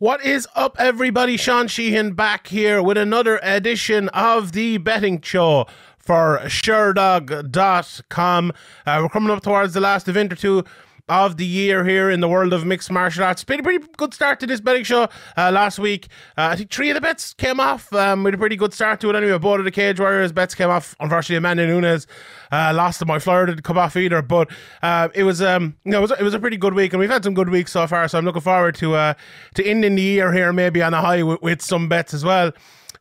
What 0.00 0.24
is 0.24 0.46
up, 0.54 0.76
everybody? 0.78 1.36
Sean 1.36 1.66
Sheehan 1.66 2.12
back 2.12 2.46
here 2.46 2.80
with 2.80 2.96
another 2.96 3.40
edition 3.42 4.08
of 4.10 4.52
the 4.52 4.78
betting 4.78 5.20
show 5.20 5.66
for 5.98 6.38
Sherdog.com. 6.44 8.52
Uh, 8.86 8.98
we're 9.02 9.08
coming 9.08 9.32
up 9.32 9.42
towards 9.42 9.74
the 9.74 9.80
last 9.80 10.06
event 10.06 10.32
or 10.32 10.36
two 10.36 10.64
of 11.08 11.36
the 11.36 11.46
year 11.46 11.84
here 11.84 12.10
in 12.10 12.20
the 12.20 12.28
world 12.28 12.52
of 12.52 12.64
mixed 12.64 12.90
martial 12.90 13.24
arts. 13.24 13.44
Been 13.44 13.60
a 13.60 13.62
pretty 13.62 13.84
good 13.96 14.14
start 14.14 14.40
to 14.40 14.46
this 14.46 14.60
betting 14.60 14.84
show 14.84 15.08
uh, 15.36 15.50
last 15.50 15.78
week. 15.78 16.08
Uh, 16.36 16.48
I 16.52 16.56
think 16.56 16.70
three 16.70 16.90
of 16.90 16.94
the 16.94 17.00
bets 17.00 17.34
came 17.34 17.60
off 17.60 17.92
um, 17.92 18.24
with 18.24 18.34
a 18.34 18.38
pretty 18.38 18.56
good 18.56 18.74
start 18.74 19.00
to 19.00 19.10
it 19.10 19.16
anyway. 19.16 19.38
Both 19.38 19.60
of 19.60 19.64
the 19.64 19.70
Cage 19.70 20.00
Warriors 20.00 20.32
bets 20.32 20.54
came 20.54 20.70
off. 20.70 20.94
Unfortunately, 21.00 21.36
Amanda 21.36 21.66
Nunes 21.66 22.06
uh, 22.52 22.72
lost 22.74 22.98
to 23.00 23.06
my 23.06 23.18
Florida 23.18 23.52
didn't 23.52 23.64
come 23.64 23.78
off 23.78 23.96
either. 23.96 24.22
But 24.22 24.50
uh, 24.82 25.08
it 25.14 25.24
was 25.24 25.40
um, 25.42 25.76
you 25.84 25.92
know, 25.92 25.98
it 25.98 26.02
was, 26.02 26.10
it 26.12 26.22
was 26.22 26.34
a 26.34 26.38
pretty 26.38 26.56
good 26.56 26.74
week, 26.74 26.92
and 26.92 27.00
we've 27.00 27.10
had 27.10 27.24
some 27.24 27.34
good 27.34 27.48
weeks 27.48 27.72
so 27.72 27.86
far. 27.86 28.08
So 28.08 28.18
I'm 28.18 28.24
looking 28.24 28.42
forward 28.42 28.74
to 28.76 28.94
uh, 28.94 29.14
to 29.54 29.64
ending 29.64 29.94
the 29.94 30.02
year 30.02 30.32
here 30.32 30.52
maybe 30.52 30.82
on 30.82 30.94
a 30.94 31.00
high 31.00 31.22
with 31.22 31.62
some 31.62 31.88
bets 31.88 32.14
as 32.14 32.24
well. 32.24 32.52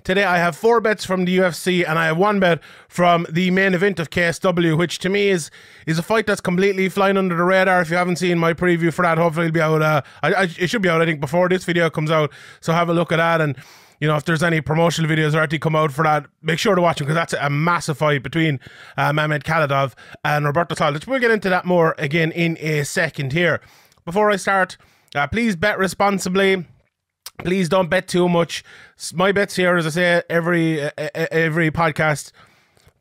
Today 0.08 0.24
I 0.24 0.38
have 0.38 0.56
four 0.56 0.80
bets 0.80 1.04
from 1.04 1.26
the 1.26 1.38
UFC 1.38 1.86
and 1.86 2.00
I 2.00 2.06
have 2.06 2.18
one 2.18 2.40
bet 2.40 2.62
from 2.88 3.28
the 3.30 3.52
main 3.52 3.74
event 3.74 4.00
of 4.00 4.10
KSW, 4.10 4.78
which 4.78 5.00
to 5.00 5.10
me 5.10 5.28
is 5.28 5.52
is 5.86 6.00
a 6.00 6.02
fight 6.02 6.26
that's 6.26 6.40
completely 6.40 6.88
flying 6.88 7.18
under 7.18 7.36
the 7.36 7.44
radar. 7.44 7.82
If 7.82 7.90
you 7.90 7.98
haven't 7.98 8.16
seen 8.16 8.40
my 8.40 8.54
preview 8.54 8.94
for 8.94 9.02
that, 9.02 9.18
hopefully 9.18 9.48
it'll 9.48 9.56
be 9.56 9.60
out. 9.60 9.82
Uh, 9.82 10.02
I, 10.24 10.34
I, 10.34 10.44
it 10.44 10.70
should 10.70 10.82
be 10.82 10.88
out, 10.88 11.02
I 11.02 11.06
think, 11.06 11.20
before 11.20 11.50
this 11.50 11.66
video 11.66 11.90
comes 11.90 12.10
out. 12.10 12.32
So 12.62 12.72
have 12.72 12.88
a 12.88 12.94
look 12.94 13.12
at 13.12 13.18
that 13.18 13.42
and 13.42 13.58
you 14.00 14.08
know, 14.08 14.16
if 14.16 14.24
there's 14.24 14.44
any 14.44 14.62
promotional 14.62 15.12
videos 15.12 15.36
or 15.36 15.40
anything 15.40 15.60
come 15.60 15.76
out 15.76 15.92
for 15.92 16.04
that, 16.04 16.26
make 16.42 16.58
sure 16.58 16.74
to 16.74 16.82
watch 16.82 17.00
them 17.00 17.08
because 17.08 17.16
that's 17.16 17.34
a 17.34 17.50
massive 17.50 17.98
fight 17.98 18.24
between 18.24 18.62
uh, 18.96 19.12
Mamed 19.12 19.44
Khalidov 19.44 19.94
and 20.24 20.46
Roberto 20.46 20.74
Soldic. 20.74 21.06
We'll 21.06 21.20
get 21.20 21.32
into 21.32 21.50
that 21.50 21.66
more 21.66 21.96
again 21.98 22.32
in 22.32 22.58
a 22.62 22.86
second 22.86 23.34
here. 23.34 23.60
Before 24.06 24.32
I 24.32 24.38
start, 24.38 24.78
uh, 25.16 25.28
please 25.28 25.58
bet 25.58 25.78
responsibly. 25.78 26.66
Please 27.44 27.70
don't 27.70 27.90
bet 27.90 28.08
too 28.08 28.28
much. 28.28 28.64
My 29.14 29.32
bets 29.32 29.56
here, 29.56 29.78
as 29.78 29.86
I 29.86 29.90
say, 29.92 30.24
every 30.30 30.82
uh, 30.82 30.92
every 31.14 31.70
podcast, 31.70 32.32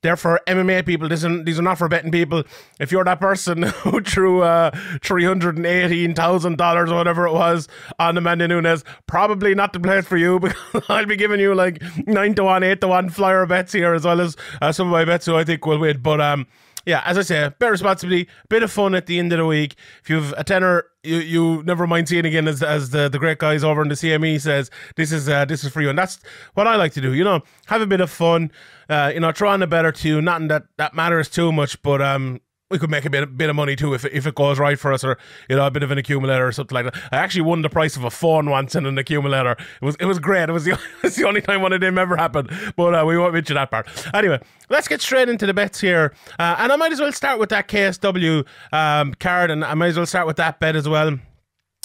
they're 0.02 0.16
for 0.16 0.40
MMA 0.46 0.84
people. 0.84 1.08
These 1.08 1.24
are, 1.24 1.42
these 1.42 1.58
are 1.58 1.62
not 1.62 1.78
for 1.78 1.88
betting 1.88 2.10
people. 2.12 2.44
If 2.78 2.92
you're 2.92 3.04
that 3.04 3.18
person 3.18 3.62
who 3.82 4.02
threw 4.02 4.42
uh, 4.42 4.72
three 5.02 5.24
hundred 5.24 5.56
and 5.56 5.64
eighteen 5.64 6.14
thousand 6.14 6.58
dollars 6.58 6.92
or 6.92 6.96
whatever 6.96 7.26
it 7.26 7.32
was 7.32 7.66
on 7.98 8.18
Amanda 8.18 8.46
Nunes, 8.46 8.84
probably 9.06 9.54
not 9.54 9.72
the 9.72 9.80
place 9.80 10.04
for 10.04 10.18
you 10.18 10.38
because 10.40 10.84
I'll 10.90 11.06
be 11.06 11.16
giving 11.16 11.40
you 11.40 11.54
like 11.54 11.82
nine 12.06 12.34
to 12.34 12.44
one, 12.44 12.62
eight 12.62 12.82
to 12.82 12.88
one 12.88 13.08
flyer 13.08 13.46
bets 13.46 13.72
here 13.72 13.94
as 13.94 14.04
well 14.04 14.20
as 14.20 14.36
uh, 14.60 14.70
some 14.70 14.88
of 14.88 14.92
my 14.92 15.06
bets 15.06 15.24
who 15.24 15.34
I 15.34 15.44
think 15.44 15.64
will 15.64 15.78
win. 15.78 16.00
But 16.02 16.20
um, 16.20 16.46
yeah, 16.86 17.02
as 17.04 17.18
I 17.18 17.22
say, 17.22 17.50
bet 17.58 17.70
responsibly, 17.72 18.28
bit 18.48 18.62
of 18.62 18.70
fun 18.70 18.94
at 18.94 19.06
the 19.06 19.18
end 19.18 19.32
of 19.32 19.38
the 19.38 19.46
week. 19.46 19.74
If 20.02 20.08
you've 20.08 20.32
a 20.36 20.44
tenner, 20.44 20.84
you, 21.02 21.16
you 21.16 21.62
never 21.64 21.84
mind 21.84 22.08
seeing 22.08 22.24
again, 22.24 22.46
as, 22.46 22.62
as 22.62 22.90
the, 22.90 23.08
the 23.08 23.18
great 23.18 23.38
guys 23.38 23.64
over 23.64 23.82
in 23.82 23.88
the 23.88 23.96
CME 23.96 24.40
says, 24.40 24.70
this 24.94 25.10
is 25.10 25.28
uh, 25.28 25.44
this 25.44 25.64
is 25.64 25.72
for 25.72 25.82
you, 25.82 25.90
and 25.90 25.98
that's 25.98 26.20
what 26.54 26.68
I 26.68 26.76
like 26.76 26.92
to 26.92 27.00
do. 27.00 27.12
You 27.12 27.24
know, 27.24 27.42
have 27.66 27.82
a 27.82 27.86
bit 27.86 28.00
of 28.00 28.08
fun. 28.08 28.52
Uh, 28.88 29.10
you 29.12 29.18
know, 29.18 29.32
trying 29.32 29.62
a 29.62 29.66
better 29.66 29.90
too. 29.90 30.22
Nothing 30.22 30.46
that 30.48 30.66
that 30.78 30.94
matters 30.94 31.28
too 31.28 31.50
much, 31.50 31.82
but 31.82 32.00
um, 32.00 32.40
we 32.70 32.78
could 32.80 32.90
make 32.90 33.04
a 33.04 33.10
bit, 33.10 33.22
a 33.22 33.26
bit 33.26 33.48
of 33.48 33.54
money 33.54 33.76
too 33.76 33.94
if 33.94 34.04
if 34.06 34.26
it 34.26 34.34
goes 34.34 34.58
right 34.58 34.78
for 34.78 34.92
us, 34.92 35.04
or 35.04 35.18
you 35.48 35.54
know, 35.54 35.66
a 35.66 35.70
bit 35.70 35.84
of 35.84 35.92
an 35.92 35.98
accumulator 35.98 36.46
or 36.46 36.50
something 36.50 36.74
like 36.74 36.92
that. 36.92 36.96
I 37.12 37.16
actually 37.16 37.42
won 37.42 37.62
the 37.62 37.70
price 37.70 37.96
of 37.96 38.02
a 38.02 38.10
phone 38.10 38.50
once 38.50 38.74
in 38.74 38.86
an 38.86 38.98
accumulator. 38.98 39.52
It 39.52 39.84
was 39.84 39.96
it 40.00 40.06
was 40.06 40.18
great. 40.18 40.48
It 40.48 40.52
was 40.52 40.64
the, 40.64 40.72
it 40.72 41.02
was 41.02 41.16
the 41.16 41.26
only 41.28 41.40
time 41.40 41.62
one 41.62 41.72
of 41.72 41.80
them 41.80 41.96
ever 41.96 42.16
happened. 42.16 42.50
But 42.76 42.94
uh, 42.94 43.04
we 43.06 43.16
won't 43.16 43.34
mention 43.34 43.54
that 43.54 43.70
part. 43.70 43.88
Anyway, 44.12 44.40
let's 44.68 44.88
get 44.88 45.00
straight 45.00 45.28
into 45.28 45.46
the 45.46 45.54
bets 45.54 45.80
here, 45.80 46.12
uh, 46.38 46.56
and 46.58 46.72
I 46.72 46.76
might 46.76 46.92
as 46.92 47.00
well 47.00 47.12
start 47.12 47.38
with 47.38 47.50
that 47.50 47.68
KSW 47.68 48.44
um, 48.72 49.14
card, 49.14 49.52
and 49.52 49.64
I 49.64 49.74
might 49.74 49.88
as 49.88 49.96
well 49.96 50.06
start 50.06 50.26
with 50.26 50.36
that 50.36 50.58
bet 50.58 50.74
as 50.74 50.88
well. 50.88 51.18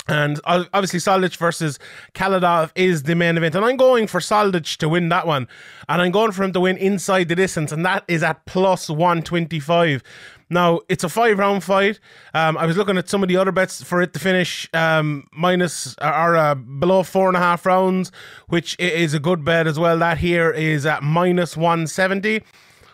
And 0.08 0.40
obviously, 0.46 1.00
Soldic 1.00 1.38
versus 1.38 1.78
Khalidov 2.14 2.72
is 2.76 3.04
the 3.04 3.16
main 3.16 3.38
event. 3.38 3.56
And 3.56 3.64
I'm 3.64 3.78
going 3.78 4.08
for 4.08 4.20
Soldic 4.20 4.78
to 4.78 4.90
win 4.90 5.10
that 5.10 5.28
one. 5.28 5.48
And 5.88 6.02
I'm 6.02 6.12
going 6.12 6.32
for 6.32 6.44
him 6.44 6.54
to 6.54 6.60
win 6.60 6.78
inside 6.78 7.28
the 7.28 7.36
distance. 7.36 7.72
And 7.72 7.86
that 7.86 8.04
is 8.08 8.24
at 8.24 8.46
plus 8.46 8.90
125. 8.90 10.04
Now 10.52 10.82
it's 10.90 11.06
a 11.06 11.10
five 11.10 11.40
round 11.40 11.64
fight. 11.64 12.00
Um, 12.34 12.58
I 12.58 12.66
was 12.66 12.76
looking 12.76 12.98
at 12.98 13.08
some 13.08 13.24
of 13.24 13.30
the 13.30 13.38
other 13.38 13.54
bets 13.54 13.82
for 13.82 14.02
it 14.02 14.12
to 14.14 14.20
finish 14.20 14.70
um, 14.74 15.28
minus 15.32 15.96
or 16.02 16.36
uh, 16.36 16.56
below 16.56 17.04
four 17.04 17.30
and 17.30 17.38
a 17.38 17.40
half 17.40 17.66
rounds, 17.66 18.12
which 18.50 18.78
is 18.78 19.14
a 19.14 19.20
good 19.20 19.46
bet 19.46 19.66
as 19.66 19.80
well. 19.80 19.98
That 19.98 20.18
here 20.18 20.52
is 20.52 20.86
at 20.86 21.04
minus 21.04 21.56
one 21.56 21.88
seventy, 21.88 22.44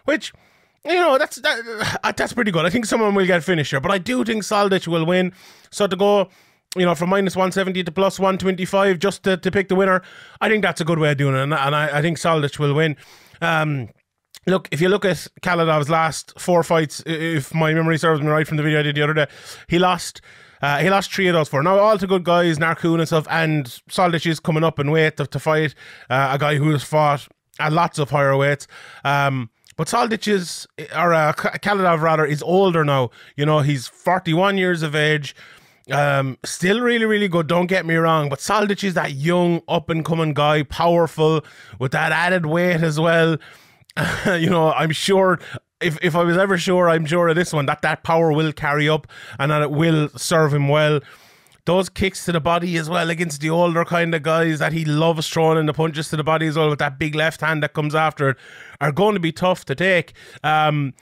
which 0.05 0.33
you 0.85 0.93
know 0.93 1.17
that's 1.17 1.37
that, 1.37 1.97
uh, 2.03 2.11
that's 2.11 2.33
pretty 2.33 2.51
good. 2.51 2.63
I 2.63 2.69
think 2.69 2.85
someone 2.85 3.15
will 3.15 3.25
get 3.25 3.43
finisher, 3.43 3.79
but 3.79 3.89
I 3.89 3.97
do 3.97 4.23
think 4.23 4.43
Soldic 4.43 4.87
will 4.87 5.07
win. 5.07 5.33
So 5.71 5.87
to 5.87 5.95
go 5.95 6.29
you 6.77 6.85
know, 6.85 6.95
from 6.95 7.09
minus 7.09 7.35
170 7.35 7.83
to 7.83 7.91
plus 7.91 8.19
125 8.19 8.99
just 8.99 9.23
to, 9.23 9.37
to 9.37 9.51
pick 9.51 9.67
the 9.67 9.75
winner. 9.75 10.01
I 10.41 10.49
think 10.49 10.63
that's 10.63 10.81
a 10.81 10.85
good 10.85 10.99
way 10.99 11.11
of 11.11 11.17
doing 11.17 11.35
it, 11.35 11.41
and, 11.41 11.53
and 11.53 11.75
I, 11.75 11.97
I 11.97 12.01
think 12.01 12.17
Soldic 12.17 12.59
will 12.59 12.73
win. 12.73 12.95
Um, 13.41 13.89
Look, 14.47 14.69
if 14.71 14.79
you 14.79 14.87
look 14.87 15.03
at 15.03 15.27
Khalidov's 15.41 15.89
last 15.89 16.39
four 16.39 16.63
fights, 16.63 17.03
if 17.05 17.53
my 17.53 17.73
memory 17.73 17.97
serves 17.97 18.21
me 18.21 18.27
right 18.27 18.47
from 18.47 18.55
the 18.55 18.63
video 18.63 18.79
I 18.79 18.83
did 18.83 18.95
the 18.95 19.01
other 19.01 19.13
day, 19.13 19.27
he 19.67 19.77
lost. 19.77 20.21
Uh, 20.61 20.79
he 20.79 20.89
lost 20.89 21.13
three 21.13 21.27
of 21.27 21.33
those 21.33 21.49
four. 21.49 21.61
Now, 21.61 21.77
all 21.77 21.97
the 21.97 22.07
good 22.07 22.23
guys, 22.23 22.57
Narkun 22.57 22.97
and 22.97 23.07
stuff, 23.07 23.27
and 23.29 23.65
Soldic 23.89 24.25
is 24.25 24.39
coming 24.39 24.63
up 24.63 24.79
in 24.79 24.89
weight 24.89 25.17
to, 25.17 25.27
to 25.27 25.37
fight 25.37 25.75
uh, 26.09 26.29
a 26.31 26.39
guy 26.39 26.55
who 26.55 26.71
has 26.71 26.81
fought 26.81 27.27
at 27.59 27.73
lots 27.73 27.99
of 27.99 28.09
higher 28.09 28.35
weights. 28.35 28.67
Um, 29.03 29.51
but 29.75 29.87
Soldic 29.87 30.27
is, 30.27 30.65
or 30.95 31.13
uh, 31.13 31.33
Khalidov 31.33 32.01
rather, 32.01 32.25
is 32.25 32.41
older 32.41 32.83
now. 32.83 33.11
You 33.35 33.45
know, 33.45 33.59
he's 33.59 33.87
41 33.87 34.57
years 34.57 34.81
of 34.81 34.95
age. 34.95 35.35
Um, 35.91 36.37
still 36.43 36.81
really, 36.81 37.05
really 37.05 37.27
good. 37.27 37.47
Don't 37.47 37.67
get 37.67 37.85
me 37.85 37.95
wrong, 37.95 38.29
but 38.29 38.39
Soldic 38.39 38.83
is 38.83 38.93
that 38.95 39.13
young, 39.13 39.61
up 39.67 39.89
and 39.89 40.03
coming 40.03 40.33
guy, 40.33 40.63
powerful 40.63 41.45
with 41.79 41.93
that 41.93 42.11
added 42.11 42.45
weight 42.45 42.81
as 42.81 42.99
well. 42.99 43.37
you 44.25 44.49
know, 44.49 44.71
I'm 44.73 44.91
sure 44.91 45.39
if 45.81 45.97
if 46.01 46.15
I 46.15 46.23
was 46.23 46.37
ever 46.37 46.57
sure, 46.57 46.89
I'm 46.89 47.05
sure 47.05 47.29
of 47.29 47.35
this 47.35 47.53
one 47.53 47.65
that 47.67 47.81
that 47.81 48.03
power 48.03 48.31
will 48.31 48.51
carry 48.51 48.89
up 48.89 49.07
and 49.39 49.51
that 49.51 49.61
it 49.61 49.71
will 49.71 50.09
serve 50.09 50.53
him 50.53 50.67
well. 50.67 50.99
Those 51.65 51.89
kicks 51.89 52.23
to 52.25 52.31
the 52.31 52.39
body 52.39 52.77
as 52.77 52.89
well 52.89 53.09
against 53.09 53.41
the 53.41 53.49
older 53.49 53.83
kind 53.83 54.15
of 54.15 54.23
guys 54.23 54.59
that 54.59 54.71
he 54.71 54.85
loves 54.85 55.27
throwing 55.27 55.57
in 55.57 55.65
the 55.65 55.73
punches 55.73 56.07
to 56.09 56.15
the 56.15 56.23
body 56.23 56.47
as 56.47 56.57
well 56.57 56.69
with 56.69 56.79
that 56.79 56.97
big 56.97 57.13
left 57.13 57.41
hand 57.41 57.61
that 57.61 57.73
comes 57.73 57.93
after 57.93 58.29
it 58.29 58.37
are 58.79 58.93
going 58.93 59.15
to 59.15 59.19
be 59.19 59.33
tough 59.33 59.65
to 59.65 59.75
take. 59.75 60.13
Um, 60.43 60.93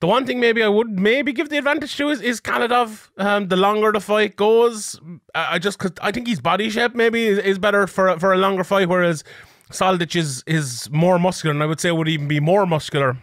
the 0.00 0.06
one 0.06 0.26
thing 0.26 0.40
maybe 0.40 0.62
I 0.62 0.68
would 0.68 0.98
maybe 0.98 1.32
give 1.32 1.50
the 1.50 1.58
advantage 1.58 1.96
to 1.96 2.08
is, 2.08 2.20
is 2.20 2.40
Khalidov. 2.40 3.10
Um, 3.18 3.48
the 3.48 3.56
longer 3.56 3.92
the 3.92 4.00
fight 4.00 4.36
goes, 4.36 5.00
I 5.34 5.58
just 5.58 5.78
cause 5.78 5.92
I 6.02 6.10
think 6.10 6.26
his 6.26 6.40
body 6.40 6.70
shape 6.70 6.94
maybe 6.94 7.26
is, 7.26 7.38
is 7.38 7.58
better 7.58 7.86
for 7.86 8.18
for 8.18 8.32
a 8.32 8.38
longer 8.38 8.64
fight, 8.64 8.88
whereas 8.88 9.24
Soldic 9.70 10.16
is 10.16 10.42
is 10.46 10.90
more 10.90 11.18
muscular, 11.18 11.52
and 11.52 11.62
I 11.62 11.66
would 11.66 11.80
say 11.80 11.90
would 11.90 12.08
even 12.08 12.28
be 12.28 12.40
more 12.40 12.66
muscular 12.66 13.16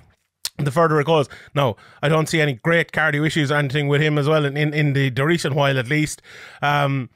the 0.58 0.72
further 0.72 1.00
it 1.00 1.06
goes. 1.06 1.28
Now, 1.54 1.76
I 2.02 2.10
don't 2.10 2.28
see 2.28 2.42
any 2.42 2.54
great 2.54 2.92
cardio 2.92 3.26
issues 3.26 3.52
or 3.52 3.56
anything 3.56 3.88
with 3.88 4.02
him 4.02 4.18
as 4.18 4.28
well 4.28 4.46
in, 4.46 4.58
in, 4.58 4.74
in 4.74 4.94
the, 4.94 5.10
the 5.10 5.24
recent 5.26 5.56
while 5.56 5.78
at 5.78 5.88
least. 5.88 6.22
Um, 6.62 7.10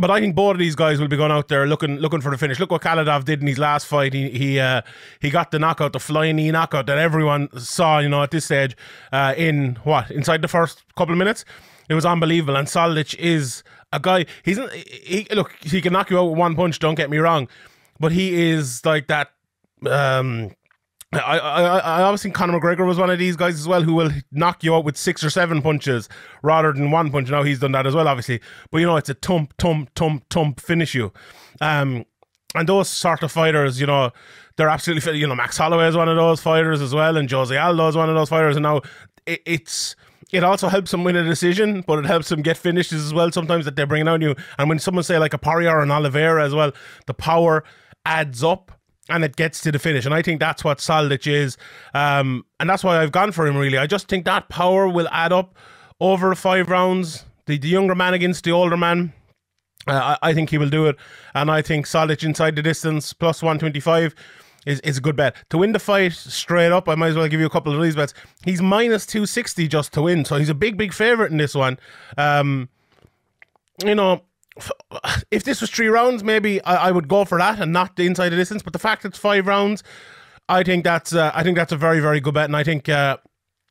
but 0.00 0.10
I 0.10 0.20
think 0.20 0.34
both 0.34 0.52
of 0.52 0.58
these 0.58 0.74
guys 0.74 1.00
will 1.00 1.08
be 1.08 1.16
going 1.16 1.30
out 1.30 1.48
there 1.48 1.66
looking 1.66 1.96
looking 1.96 2.20
for 2.20 2.30
the 2.30 2.38
finish. 2.38 2.58
Look 2.58 2.70
what 2.70 2.82
Khalidov 2.82 3.24
did 3.24 3.40
in 3.40 3.46
his 3.46 3.58
last 3.58 3.86
fight. 3.86 4.12
He 4.12 4.30
he 4.30 4.60
uh, 4.60 4.82
he 5.20 5.30
got 5.30 5.50
the 5.50 5.58
knockout, 5.58 5.92
the 5.92 6.00
flying 6.00 6.36
knee 6.36 6.50
knockout 6.50 6.86
that 6.86 6.98
everyone 6.98 7.48
saw. 7.58 7.98
You 7.98 8.08
know, 8.08 8.22
at 8.22 8.30
this 8.30 8.44
stage, 8.44 8.76
uh, 9.12 9.34
in 9.36 9.78
what 9.84 10.10
inside 10.10 10.42
the 10.42 10.48
first 10.48 10.84
couple 10.96 11.12
of 11.12 11.18
minutes, 11.18 11.44
it 11.88 11.94
was 11.94 12.04
unbelievable. 12.04 12.56
And 12.56 12.68
Soldic 12.68 13.14
is 13.16 13.62
a 13.92 14.00
guy. 14.00 14.26
He's 14.44 14.58
he 14.84 15.26
look. 15.32 15.52
He 15.60 15.80
can 15.80 15.92
knock 15.92 16.10
you 16.10 16.18
out 16.18 16.30
with 16.30 16.38
one 16.38 16.54
punch. 16.54 16.78
Don't 16.78 16.94
get 16.94 17.10
me 17.10 17.18
wrong 17.18 17.48
but 18.00 18.12
he 18.12 18.50
is 18.50 18.84
like 18.84 19.08
that. 19.08 19.30
Um, 19.86 20.52
I, 21.12 21.38
I, 21.38 21.78
I 21.78 22.02
obviously 22.02 22.32
Conor 22.32 22.58
McGregor 22.58 22.86
was 22.86 22.98
one 22.98 23.10
of 23.10 23.18
these 23.18 23.36
guys 23.36 23.54
as 23.54 23.68
well 23.68 23.82
who 23.82 23.94
will 23.94 24.10
knock 24.32 24.64
you 24.64 24.74
out 24.74 24.84
with 24.84 24.96
six 24.96 25.22
or 25.22 25.30
seven 25.30 25.62
punches 25.62 26.08
rather 26.42 26.72
than 26.72 26.90
one 26.90 27.10
punch. 27.10 27.30
Now 27.30 27.42
he's 27.42 27.60
done 27.60 27.72
that 27.72 27.86
as 27.86 27.94
well, 27.94 28.08
obviously. 28.08 28.40
But 28.70 28.78
you 28.78 28.86
know, 28.86 28.96
it's 28.96 29.08
a 29.08 29.14
tump, 29.14 29.56
tump, 29.56 29.94
tump, 29.94 30.28
tump 30.28 30.60
finish 30.60 30.94
you. 30.94 31.12
Um, 31.60 32.04
and 32.54 32.68
those 32.68 32.88
sort 32.88 33.22
of 33.22 33.30
fighters, 33.30 33.80
you 33.80 33.86
know, 33.86 34.10
they're 34.56 34.68
absolutely. 34.68 35.18
You 35.18 35.26
know, 35.26 35.34
Max 35.34 35.56
Holloway 35.56 35.88
is 35.88 35.96
one 35.96 36.08
of 36.08 36.16
those 36.16 36.40
fighters 36.40 36.80
as 36.80 36.94
well, 36.94 37.16
and 37.16 37.30
Jose 37.30 37.56
Aldo 37.56 37.88
is 37.88 37.96
one 37.96 38.08
of 38.08 38.14
those 38.14 38.28
fighters. 38.28 38.56
And 38.56 38.62
now 38.62 38.80
it, 39.26 39.42
it's 39.46 39.94
it 40.32 40.42
also 40.42 40.68
helps 40.68 40.90
them 40.90 41.04
win 41.04 41.16
a 41.16 41.24
decision, 41.24 41.84
but 41.86 41.98
it 41.98 42.06
helps 42.06 42.30
them 42.30 42.42
get 42.42 42.56
finishes 42.56 43.04
as 43.04 43.14
well. 43.14 43.30
Sometimes 43.30 43.64
that 43.64 43.76
they're 43.76 43.86
bringing 43.86 44.08
on 44.08 44.22
you, 44.22 44.34
and 44.58 44.68
when 44.68 44.78
someone 44.78 45.04
say 45.04 45.18
like 45.18 45.34
a 45.34 45.38
Poirier 45.38 45.70
or 45.70 45.82
an 45.82 45.90
Oliveira 45.90 46.44
as 46.44 46.54
well, 46.54 46.72
the 47.06 47.14
power 47.14 47.62
adds 48.04 48.42
up 48.42 48.72
and 49.08 49.24
it 49.24 49.36
gets 49.36 49.60
to 49.62 49.72
the 49.72 49.78
finish. 49.78 50.04
And 50.04 50.14
I 50.14 50.22
think 50.22 50.40
that's 50.40 50.64
what 50.64 50.78
Soldic 50.78 51.26
is. 51.26 51.56
Um, 51.94 52.44
and 52.58 52.68
that's 52.68 52.82
why 52.82 53.00
I've 53.00 53.12
gone 53.12 53.32
for 53.32 53.46
him, 53.46 53.56
really. 53.56 53.78
I 53.78 53.86
just 53.86 54.08
think 54.08 54.24
that 54.24 54.48
power 54.48 54.88
will 54.88 55.08
add 55.10 55.32
up 55.32 55.56
over 56.00 56.34
five 56.34 56.68
rounds. 56.68 57.24
The, 57.46 57.58
the 57.58 57.68
younger 57.68 57.94
man 57.94 58.14
against 58.14 58.44
the 58.44 58.50
older 58.50 58.76
man. 58.76 59.12
Uh, 59.86 60.16
I, 60.20 60.30
I, 60.30 60.34
think 60.34 60.50
he 60.50 60.58
will 60.58 60.68
do 60.68 60.86
it. 60.86 60.96
And 61.34 61.50
I 61.50 61.62
think 61.62 61.86
Soldic 61.86 62.24
inside 62.24 62.56
the 62.56 62.62
distance 62.62 63.12
plus 63.12 63.40
125 63.40 64.14
is, 64.66 64.80
is 64.80 64.98
a 64.98 65.00
good 65.00 65.14
bet. 65.14 65.36
To 65.50 65.58
win 65.58 65.70
the 65.70 65.78
fight 65.78 66.12
straight 66.12 66.72
up, 66.72 66.88
I 66.88 66.96
might 66.96 67.08
as 67.08 67.16
well 67.16 67.28
give 67.28 67.38
you 67.38 67.46
a 67.46 67.50
couple 67.50 67.72
of 67.72 67.80
these 67.80 67.94
bets. 67.94 68.12
He's 68.44 68.60
minus 68.60 69.06
260 69.06 69.68
just 69.68 69.92
to 69.92 70.02
win. 70.02 70.24
So 70.24 70.36
he's 70.36 70.48
a 70.48 70.54
big, 70.54 70.76
big 70.76 70.92
favourite 70.92 71.30
in 71.30 71.36
this 71.36 71.54
one. 71.54 71.78
Um, 72.18 72.68
you 73.84 73.94
know, 73.94 74.22
if 75.30 75.44
this 75.44 75.60
was 75.60 75.70
three 75.70 75.88
rounds, 75.88 76.24
maybe 76.24 76.62
I, 76.62 76.88
I, 76.88 76.90
would 76.90 77.08
go 77.08 77.24
for 77.24 77.38
that 77.38 77.60
and 77.60 77.72
not 77.72 77.96
the 77.96 78.06
inside 78.06 78.30
the 78.30 78.36
distance. 78.36 78.62
But 78.62 78.72
the 78.72 78.78
fact 78.78 79.04
it's 79.04 79.18
five 79.18 79.46
rounds, 79.46 79.82
I 80.48 80.62
think 80.62 80.84
that's 80.84 81.12
uh, 81.12 81.30
I 81.34 81.42
think 81.42 81.56
that's 81.56 81.72
a 81.72 81.76
very 81.76 82.00
very 82.00 82.20
good 82.20 82.34
bet, 82.34 82.46
and 82.46 82.56
I 82.56 82.64
think 82.64 82.88
uh, 82.88 83.18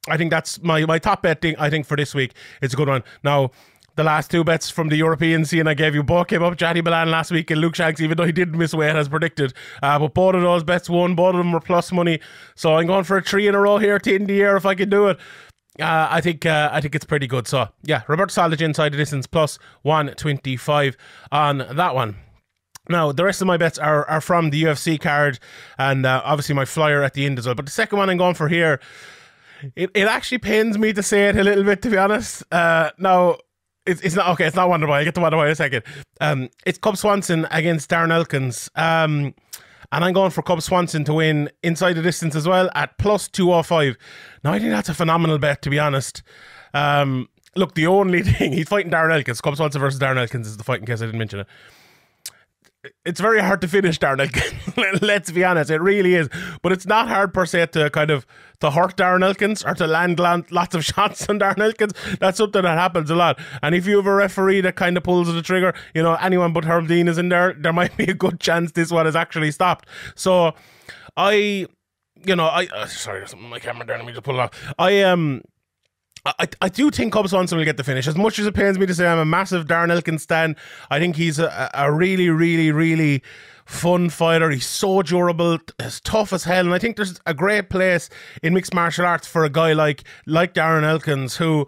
I 0.08 0.18
think 0.18 0.32
that's 0.32 0.62
my 0.62 0.86
my 0.86 1.00
top 1.00 1.24
bet. 1.24 1.42
Thing, 1.42 1.56
I 1.58 1.70
think 1.70 1.86
for 1.86 1.98
this 1.98 2.14
week, 2.14 2.34
it's 2.62 2.74
a 2.74 2.78
good 2.78 2.90
one. 2.90 3.04
Now. 3.24 3.52
The 3.98 4.04
last 4.04 4.30
two 4.30 4.44
bets 4.44 4.70
from 4.70 4.90
the 4.90 4.98
European 4.98 5.46
scene 5.46 5.70
I 5.70 5.74
gave 5.74 5.96
you 5.96 6.04
both 6.04 6.28
came 6.28 6.44
up. 6.44 6.58
Johnny 6.58 6.82
Milan 6.82 7.10
last 7.10 7.32
week 7.32 7.50
and 7.50 7.62
Luke 7.62 7.76
Shanks, 7.76 8.02
even 8.02 8.18
though 8.18 8.26
he 8.26 8.34
didn't 8.34 8.58
miss 8.58 8.74
weight 8.74 8.94
as 8.94 9.08
predicted. 9.08 9.54
Uh, 9.82 9.98
but 9.98 10.14
both 10.14 10.36
of 10.36 10.42
those 10.42 10.66
bets 10.66 10.90
won. 10.90 11.16
Both 11.16 11.36
of 11.36 11.38
them 11.38 11.54
were 11.54 11.62
plus 11.62 11.94
money. 11.94 12.20
So 12.56 12.76
I'm 12.76 12.88
going 12.88 13.06
for 13.06 13.16
a 13.16 13.22
three 13.22 13.48
in 13.48 13.56
a 13.56 13.60
row 13.62 13.78
here 13.78 13.98
to 13.98 14.14
end 14.14 14.28
the 14.28 14.34
year 14.34 14.58
if 14.58 14.66
I 14.66 14.76
can 14.76 14.90
do 14.90 15.08
it. 15.08 15.18
Uh, 15.80 16.08
I 16.10 16.22
think 16.22 16.46
uh, 16.46 16.70
I 16.72 16.80
think 16.82 16.96
it's 16.96 17.06
pretty 17.06 17.28
good. 17.28 17.48
So 17.48 17.68
yeah, 17.84 18.04
Roberto 18.08 18.32
Soldic 18.32 18.62
inside 18.62 18.94
the 18.94 18.98
distance 18.98 19.28
plus 19.28 19.60
one 19.82 20.14
twenty 20.16 20.56
five 20.56 20.96
on 21.32 21.58
that 21.58 21.96
one. 21.96 22.16
Now 22.88 23.12
the 23.12 23.26
rest 23.26 23.42
of 23.42 23.48
my 23.48 23.58
bets 23.58 23.78
are 23.78 24.06
are 24.06 24.22
from 24.22 24.52
the 24.52 24.64
UFC 24.64 25.00
card, 25.00 25.40
and 25.78 26.06
uh, 26.06 26.22
obviously 26.24 26.56
my 26.56 26.66
flyer 26.66 27.04
at 27.04 27.14
the 27.14 27.26
end 27.26 27.40
as 27.40 27.46
well. 27.46 27.56
But 27.56 27.66
the 27.66 27.72
second 27.72 27.98
one 27.98 28.10
I'm 28.10 28.18
going 28.18 28.36
for 28.36 28.48
here, 28.48 28.80
it, 29.76 29.92
it 29.94 30.08
actually 30.08 30.38
pains 30.38 30.78
me 30.78 30.94
to 30.94 31.04
say 31.04 31.28
it 31.28 31.36
a 31.36 31.44
little 31.44 31.64
bit 31.64 31.82
to 31.82 31.90
be 31.90 31.98
honest. 31.98 32.44
Uh, 32.52 32.92
now 32.98 33.38
it's, 33.86 34.02
it's 34.02 34.16
not 34.16 34.30
okay. 34.30 34.46
It's 34.46 34.56
not 34.56 34.70
Wonderboy. 34.70 34.92
I 34.94 35.04
get 35.04 35.16
to 35.16 35.22
Wonderboy 35.22 35.46
in 35.46 35.52
a 35.52 35.56
second. 35.56 35.84
Um, 36.22 36.50
it's 36.66 36.78
Cub 36.78 36.98
Swanson 36.98 37.48
against 37.52 37.90
Darren 37.90 38.12
Elkins. 38.12 38.70
Um, 38.76 39.34
and 39.92 40.04
I'm 40.04 40.14
going 40.14 40.32
for 40.32 40.42
Cub 40.42 40.62
Swanson 40.62 41.04
to 41.06 41.14
win 41.14 41.50
inside 41.64 41.94
the 41.94 42.02
distance 42.02 42.36
as 42.36 42.48
well 42.48 42.70
at 42.76 42.98
plus 42.98 43.28
205. 43.28 43.98
Now, 44.44 44.54
I 44.54 44.60
think 44.60 44.72
that's 44.72 44.90
a 44.90 44.94
phenomenal 44.94 45.38
bet, 45.38 45.62
to 45.64 45.70
be 45.70 45.80
honest. 45.80 46.24
Um, 46.74 47.30
look, 47.56 47.76
the 47.76 47.88
only 47.88 48.22
thing, 48.24 48.54
he's 48.54 48.70
fighting 48.70 48.92
Darren 48.92 49.14
Elkins. 49.14 49.42
Cub 49.42 49.56
Swanson 49.56 49.82
versus 49.82 50.00
Darren 50.00 50.18
Elkins 50.18 50.48
is 50.48 50.58
the 50.58 50.64
fight, 50.64 50.80
in 50.80 50.86
case 50.86 51.02
I 51.02 51.06
didn't 51.06 51.20
mention 51.20 51.40
it 51.42 51.48
it's 53.06 53.20
very 53.20 53.42
hard 53.42 53.62
to 53.62 53.68
finish 53.68 54.00
Darren 54.00 54.20
Elkins. 54.20 55.02
Let's 55.02 55.32
be 55.32 55.44
honest, 55.44 55.70
it 55.70 55.82
really 55.82 56.16
is. 56.16 56.30
But 56.62 56.72
it's 56.72 56.86
not 56.86 57.08
hard 57.08 57.34
per 57.34 57.46
se 57.46 57.68
to 57.68 57.90
kind 57.90 58.12
of 58.12 58.26
to 58.60 58.72
hurt 58.72 58.98
Darren 58.98 59.24
Elkins 59.24 59.64
or 59.64 59.74
to 59.76 59.88
land, 59.88 60.20
land 60.20 60.52
lots 60.52 60.76
of 60.76 60.86
shots 60.94 61.28
on 61.30 61.40
Darren 61.40 61.60
Elkins. 61.60 61.94
That's 62.20 62.38
something 62.38 62.62
that 62.62 62.78
happens 62.78 63.10
a 63.10 63.16
lot. 63.16 63.40
And 63.62 63.76
if 63.76 63.86
you 63.86 63.98
have 63.98 64.06
a 64.06 64.14
referee 64.14 64.62
that 64.62 64.76
kind 64.76 64.98
of 64.98 65.04
pulls 65.04 65.34
the 65.34 65.42
trigger, 65.42 65.74
you 65.94 66.04
know, 66.04 66.16
anyone 66.16 66.54
but 66.54 66.66
Herb 66.66 66.88
Dean 66.88 67.08
is 67.08 67.18
in 67.18 67.30
there, 67.30 67.54
there 67.58 67.74
might 67.74 67.96
be 67.98 68.06
a 68.06 68.14
good 68.14 68.40
chance 68.40 68.72
this 68.72 68.92
one 68.92 69.08
is 69.08 69.16
actually 69.16 69.52
stopped. 69.52 69.88
So 70.16 70.54
I 71.18 71.68
you 72.26 72.36
know, 72.36 72.46
I 72.46 72.68
uh, 72.68 72.86
sorry, 72.88 73.20
there's 73.20 73.32
something 73.32 73.50
my 73.50 73.60
camera 73.60 73.86
there. 73.86 73.98
Let 73.98 74.06
me 74.06 74.14
just 74.14 74.24
pull 74.24 74.36
it 74.36 74.40
off. 74.40 74.74
I 74.80 75.02
um 75.04 75.42
I, 76.26 76.48
I 76.62 76.70
do 76.70 76.90
think 76.90 77.14
Cub 77.14 77.28
Swanson 77.28 77.58
will 77.58 77.66
get 77.66 77.78
the 77.78 77.84
finish. 77.84 78.08
As 78.08 78.16
much 78.16 78.40
as 78.40 78.48
it 78.48 78.56
pains 78.56 78.80
me 78.80 78.86
to 78.86 78.94
say 78.96 79.06
I'm 79.08 79.20
a 79.20 79.26
massive 79.26 79.68
Darren 79.68 79.92
Elkins 79.92 80.24
stan, 80.24 80.56
I 80.90 81.00
think 81.00 81.16
he's 81.16 81.38
a, 81.38 81.70
a 81.74 81.92
really, 81.92 82.30
really, 82.30 82.72
really 82.72 83.22
fun 83.66 84.10
fighter. 84.10 84.50
He's 84.50 84.66
so 84.66 85.02
durable, 85.04 85.60
as 85.80 86.00
tough 86.00 86.34
as 86.34 86.44
hell. 86.44 86.66
And 86.66 86.74
I 86.74 86.80
think 86.80 86.96
there's 86.96 87.20
a 87.26 87.34
great 87.34 87.70
place 87.70 88.10
in 88.42 88.54
mixed 88.54 88.74
martial 88.74 89.06
arts 89.06 89.28
for 89.28 89.44
a 89.44 89.50
guy 89.50 89.74
like 89.74 90.04
like 90.26 90.54
Darren 90.54 90.84
Elkins 90.84 91.38
who 91.38 91.68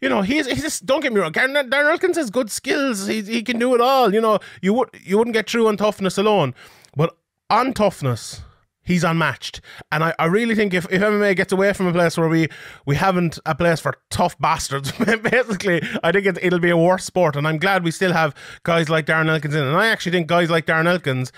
you 0.00 0.10
know, 0.10 0.20
he's, 0.20 0.46
he's 0.46 0.60
just, 0.60 0.84
don't 0.84 1.00
get 1.00 1.14
me 1.14 1.20
wrong, 1.20 1.32
Darren, 1.32 1.70
Darren 1.70 1.90
Elkins 1.90 2.18
has 2.18 2.28
good 2.28 2.50
skills. 2.50 3.06
He, 3.06 3.22
he 3.22 3.42
can 3.42 3.58
do 3.58 3.74
it 3.74 3.80
all. 3.80 4.12
You 4.12 4.20
know, 4.20 4.38
you 4.60 4.74
would 4.74 4.90
you 5.02 5.16
wouldn't 5.16 5.32
get 5.32 5.48
through 5.48 5.66
on 5.66 5.78
toughness 5.78 6.18
alone, 6.18 6.54
but 6.94 7.16
on 7.48 7.72
toughness, 7.72 8.42
he's 8.84 9.04
unmatched. 9.04 9.60
And 9.90 10.04
I, 10.04 10.14
I 10.18 10.26
really 10.26 10.54
think 10.54 10.74
if, 10.74 10.84
if 10.90 11.02
MMA 11.02 11.36
gets 11.36 11.52
away 11.52 11.72
from 11.72 11.86
a 11.86 11.92
place 11.92 12.16
where 12.16 12.28
we, 12.28 12.48
we 12.86 12.96
haven't 12.96 13.38
a 13.46 13.54
place 13.54 13.80
for 13.80 13.94
tough 14.10 14.38
bastards, 14.38 14.92
basically, 14.98 15.82
I 16.02 16.12
think 16.12 16.26
it, 16.26 16.38
it'll 16.42 16.58
be 16.58 16.70
a 16.70 16.76
worse 16.76 17.04
sport. 17.04 17.36
And 17.36 17.48
I'm 17.48 17.58
glad 17.58 17.84
we 17.84 17.90
still 17.90 18.12
have 18.12 18.34
guys 18.62 18.88
like 18.88 19.06
Darren 19.06 19.28
Elkins 19.28 19.54
in. 19.54 19.62
And 19.62 19.76
I 19.76 19.88
actually 19.88 20.12
think 20.12 20.26
guys 20.26 20.50
like 20.50 20.66
Darren 20.66 20.86
Elkins, 20.86 21.32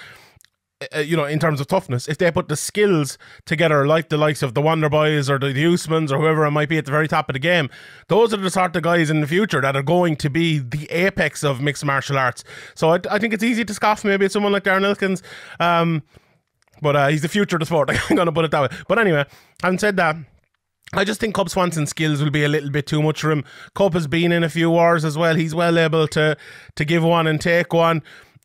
uh, 0.94 0.98
you 0.98 1.16
know, 1.16 1.24
in 1.24 1.38
terms 1.38 1.58
of 1.58 1.66
toughness, 1.66 2.06
if 2.06 2.18
they 2.18 2.30
put 2.30 2.48
the 2.48 2.56
skills 2.56 3.16
together, 3.46 3.86
like 3.86 4.10
the 4.10 4.18
likes 4.18 4.42
of 4.42 4.52
the 4.52 4.60
Wonder 4.60 4.90
Boys 4.90 5.30
or 5.30 5.38
the, 5.38 5.52
the 5.52 5.64
Usmans 5.64 6.12
or 6.12 6.18
whoever 6.18 6.44
it 6.44 6.50
might 6.50 6.68
be 6.68 6.76
at 6.76 6.84
the 6.84 6.90
very 6.90 7.08
top 7.08 7.30
of 7.30 7.32
the 7.32 7.38
game, 7.38 7.70
those 8.08 8.34
are 8.34 8.36
the 8.36 8.50
sort 8.50 8.76
of 8.76 8.82
guys 8.82 9.08
in 9.08 9.22
the 9.22 9.26
future 9.26 9.62
that 9.62 9.74
are 9.74 9.82
going 9.82 10.16
to 10.16 10.28
be 10.28 10.58
the 10.58 10.86
apex 10.90 11.42
of 11.42 11.62
mixed 11.62 11.84
martial 11.84 12.18
arts. 12.18 12.44
So 12.74 12.90
I, 12.90 13.00
I 13.10 13.18
think 13.18 13.32
it's 13.32 13.42
easy 13.42 13.64
to 13.64 13.72
scoff 13.72 14.04
maybe 14.04 14.26
at 14.26 14.32
someone 14.32 14.52
like 14.52 14.64
Darren 14.64 14.84
Elkins. 14.84 15.22
Um, 15.60 16.02
but 16.82 16.96
uh, 16.96 17.08
he's 17.08 17.22
the 17.22 17.28
future 17.28 17.56
of 17.56 17.60
the 17.60 17.66
sport. 17.66 17.90
I'm 18.10 18.16
going 18.16 18.26
to 18.26 18.32
put 18.32 18.44
it 18.44 18.50
that 18.50 18.70
way. 18.70 18.76
But 18.88 18.98
anyway, 18.98 19.24
having 19.62 19.78
said 19.78 19.96
that, 19.96 20.16
I 20.92 21.04
just 21.04 21.20
think 21.20 21.34
Cub 21.34 21.50
Swanson's 21.50 21.90
skills 21.90 22.22
will 22.22 22.30
be 22.30 22.44
a 22.44 22.48
little 22.48 22.70
bit 22.70 22.86
too 22.86 23.02
much 23.02 23.20
for 23.20 23.30
him. 23.30 23.44
Cub 23.74 23.94
has 23.94 24.06
been 24.06 24.32
in 24.32 24.44
a 24.44 24.48
few 24.48 24.70
wars 24.70 25.04
as 25.04 25.18
well. 25.18 25.34
He's 25.34 25.54
well 25.54 25.78
able 25.78 26.06
to 26.08 26.36
to 26.76 26.84
give 26.84 27.02
one 27.02 27.26
and 27.26 27.40
take 27.40 27.72
one. 27.72 28.02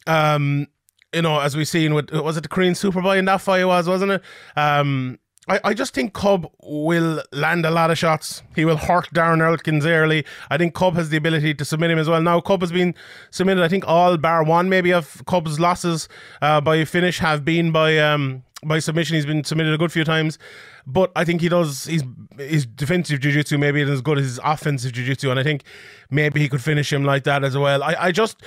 Um, 0.08 0.68
you 1.14 1.22
know, 1.22 1.40
as 1.40 1.56
we've 1.56 1.68
seen 1.68 1.94
with 1.94 2.12
was 2.12 2.38
it 2.38 2.42
the 2.42 2.50
Korean 2.50 2.74
Superboy 2.74 3.20
in 3.20 3.26
that 3.26 3.42
fight 3.42 3.66
was, 3.66 3.88
wasn't 3.88 4.14
it? 4.14 4.24
Um, 4.56 5.20
I, 5.52 5.60
I 5.66 5.74
just 5.74 5.94
think 5.94 6.14
Cub 6.14 6.50
will 6.64 7.22
land 7.34 7.66
a 7.66 7.72
lot 7.72 7.92
of 7.92 7.98
shots. 7.98 8.42
He 8.56 8.64
will 8.64 8.78
hurt 8.78 9.10
Darren 9.14 9.46
Elkins 9.46 9.86
early. 9.86 10.24
I 10.50 10.58
think 10.58 10.74
Cub 10.74 10.96
has 10.96 11.10
the 11.10 11.18
ability 11.18 11.54
to 11.56 11.66
submit 11.66 11.92
him 11.92 12.00
as 12.00 12.08
well. 12.08 12.22
Now, 12.22 12.40
Cub 12.40 12.62
has 12.62 12.72
been 12.72 12.96
submitted, 13.32 13.62
I 13.62 13.68
think, 13.68 13.84
all 13.86 14.16
bar 14.16 14.44
one 14.44 14.70
maybe 14.70 14.94
of 14.94 15.22
Cub's 15.26 15.60
losses 15.60 16.08
uh, 16.42 16.62
by 16.62 16.86
finish 16.86 17.20
have 17.20 17.44
been 17.44 17.74
by 17.74 17.98
um, 17.98 18.44
by 18.64 18.80
submission. 18.80 19.16
He's 19.16 19.26
been 19.26 19.44
submitted 19.44 19.74
a 19.74 19.78
good 19.78 19.92
few 19.92 20.06
times, 20.06 20.40
but 20.88 21.12
I 21.18 21.26
think 21.26 21.42
he 21.42 21.50
does. 21.50 21.84
He's 21.84 22.04
his 22.38 22.66
defensive 22.66 23.20
jiu-jitsu 23.20 23.58
maybe 23.58 23.82
isn't 23.82 23.94
as 23.94 24.02
good 24.02 24.20
as 24.20 24.24
his 24.24 24.40
offensive 24.46 24.94
jiu-jitsu, 24.94 25.32
and 25.32 25.40
I 25.40 25.44
think 25.44 25.64
maybe 26.10 26.40
he 26.40 26.48
could 26.48 26.62
finish 26.62 26.94
him 26.94 27.04
like 27.04 27.26
that 27.26 27.44
as 27.44 27.58
well. 27.58 27.84
I, 27.84 27.96
I 28.00 28.12
just 28.14 28.42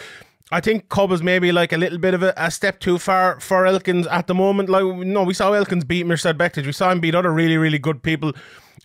I 0.52 0.60
think 0.60 0.88
Cub 0.88 1.10
is 1.10 1.22
maybe 1.22 1.52
like 1.52 1.72
a 1.72 1.78
little 1.78 1.98
bit 1.98 2.14
of 2.14 2.22
a, 2.22 2.34
a, 2.36 2.50
step 2.50 2.78
too 2.78 2.98
far 2.98 3.40
for 3.40 3.66
Elkins 3.66 4.06
at 4.06 4.26
the 4.26 4.34
moment. 4.34 4.68
Like, 4.68 4.84
no, 4.84 5.22
we 5.22 5.32
saw 5.32 5.52
Elkins 5.52 5.84
beat 5.84 6.04
Mirsad 6.04 6.34
Bektic. 6.34 6.66
We 6.66 6.72
saw 6.72 6.90
him 6.90 7.00
beat 7.00 7.14
other 7.14 7.32
really, 7.32 7.56
really 7.56 7.78
good 7.78 8.02
people 8.02 8.32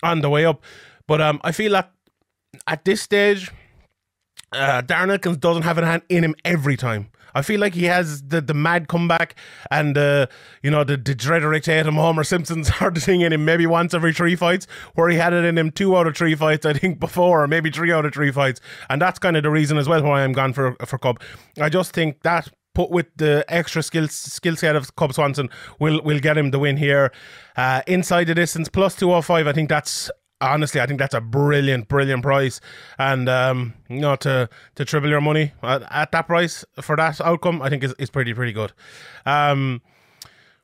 on 0.01 0.21
the 0.21 0.29
way 0.29 0.45
up. 0.45 0.63
But 1.05 1.21
um, 1.21 1.41
I 1.43 1.51
feel 1.51 1.73
that 1.73 1.91
at 2.65 2.85
this 2.85 3.01
stage, 3.01 3.51
uh, 4.53 4.81
Darren 4.83 5.11
Elkins 5.11 5.37
doesn't 5.37 5.63
have 5.63 5.77
an 5.77 5.83
hand 5.83 6.03
in 6.07 6.23
him 6.23 6.35
every 6.45 6.77
time. 6.77 7.09
I 7.35 7.41
feel 7.41 7.59
like 7.59 7.73
he 7.73 7.85
has 7.85 8.23
the, 8.23 8.41
the 8.41 8.53
mad 8.53 8.87
comeback 8.87 9.35
and 9.71 9.97
uh, 9.97 10.27
you 10.63 10.71
know 10.71 10.83
the, 10.83 10.97
the 10.97 11.15
Drederick 11.15 11.63
Tatum 11.63 11.95
Homer 11.95 12.23
Simpson's 12.23 12.69
hard 12.79 12.97
thing 12.97 13.21
in 13.21 13.33
him 13.33 13.45
maybe 13.45 13.65
once 13.65 13.93
every 13.93 14.13
three 14.13 14.35
fights, 14.35 14.67
where 14.95 15.09
he 15.09 15.17
had 15.17 15.33
it 15.33 15.45
in 15.45 15.57
him 15.57 15.71
two 15.71 15.95
out 15.97 16.07
of 16.07 16.15
three 16.15 16.35
fights 16.35 16.65
I 16.65 16.73
think 16.73 16.99
before, 17.07 17.43
or 17.43 17.47
maybe 17.47 17.69
three 17.69 17.91
out 17.91 18.05
of 18.05 18.13
three 18.13 18.31
fights, 18.31 18.61
and 18.89 19.01
that's 19.01 19.19
kind 19.19 19.37
of 19.37 19.43
the 19.43 19.49
reason 19.49 19.77
as 19.77 19.87
well 19.87 20.03
why 20.03 20.23
I'm 20.23 20.33
gone 20.33 20.53
for 20.53 20.75
for 20.85 20.97
Cub. 20.97 21.21
I 21.59 21.69
just 21.69 21.93
think 21.93 22.21
that 22.23 22.49
put 22.75 22.91
with 22.91 23.07
the 23.17 23.43
extra 23.49 23.83
skill 23.83 24.07
skill 24.07 24.55
set 24.55 24.75
of 24.75 24.95
Cub 24.95 25.13
Swanson 25.13 25.49
will 25.79 26.01
will 26.03 26.19
get 26.19 26.37
him 26.37 26.51
the 26.51 26.59
win 26.59 26.77
here. 26.77 27.11
Uh, 27.57 27.81
inside 27.87 28.25
the 28.25 28.35
distance 28.35 28.69
plus 28.69 28.95
two 28.95 29.11
oh 29.11 29.21
five. 29.21 29.47
I 29.47 29.53
think 29.53 29.69
that's 29.69 30.09
honestly, 30.41 30.81
I 30.81 30.85
think 30.85 30.99
that's 30.99 31.13
a 31.13 31.21
brilliant, 31.21 31.87
brilliant 31.87 32.23
price. 32.23 32.61
And 32.97 33.29
um, 33.29 33.73
you 33.89 33.99
know, 33.99 34.15
to 34.17 34.49
to 34.75 34.85
triple 34.85 35.09
your 35.09 35.21
money 35.21 35.53
at, 35.63 35.83
at, 35.91 36.11
that 36.11 36.27
price 36.27 36.65
for 36.81 36.95
that 36.95 37.19
outcome, 37.21 37.61
I 37.61 37.69
think 37.69 37.83
is, 37.83 37.93
is 37.99 38.09
pretty 38.09 38.33
pretty 38.33 38.53
good. 38.53 38.73
Um, 39.25 39.81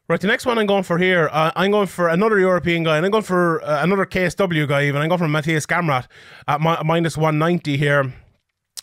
right, 0.08 0.20
the 0.20 0.28
next 0.28 0.46
one 0.46 0.58
I'm 0.58 0.66
going 0.66 0.84
for 0.84 0.98
here, 0.98 1.30
uh, 1.32 1.52
I'm 1.56 1.72
going 1.72 1.88
for 1.88 2.10
another 2.10 2.40
European 2.40 2.84
guy, 2.84 2.98
and 2.98 3.06
I'm 3.06 3.12
going 3.12 3.24
for 3.24 3.64
uh, 3.64 3.84
another 3.84 4.06
KSW 4.06 4.68
guy. 4.68 4.86
Even 4.86 5.02
I'm 5.02 5.10
going 5.10 5.20
for 5.20 5.28
Matthias 5.28 5.66
Gamrot 5.66 6.08
at 6.48 6.62
mi- 6.62 6.84
minus 6.84 7.18
one 7.18 7.38
ninety 7.38 7.78
here. 7.78 8.14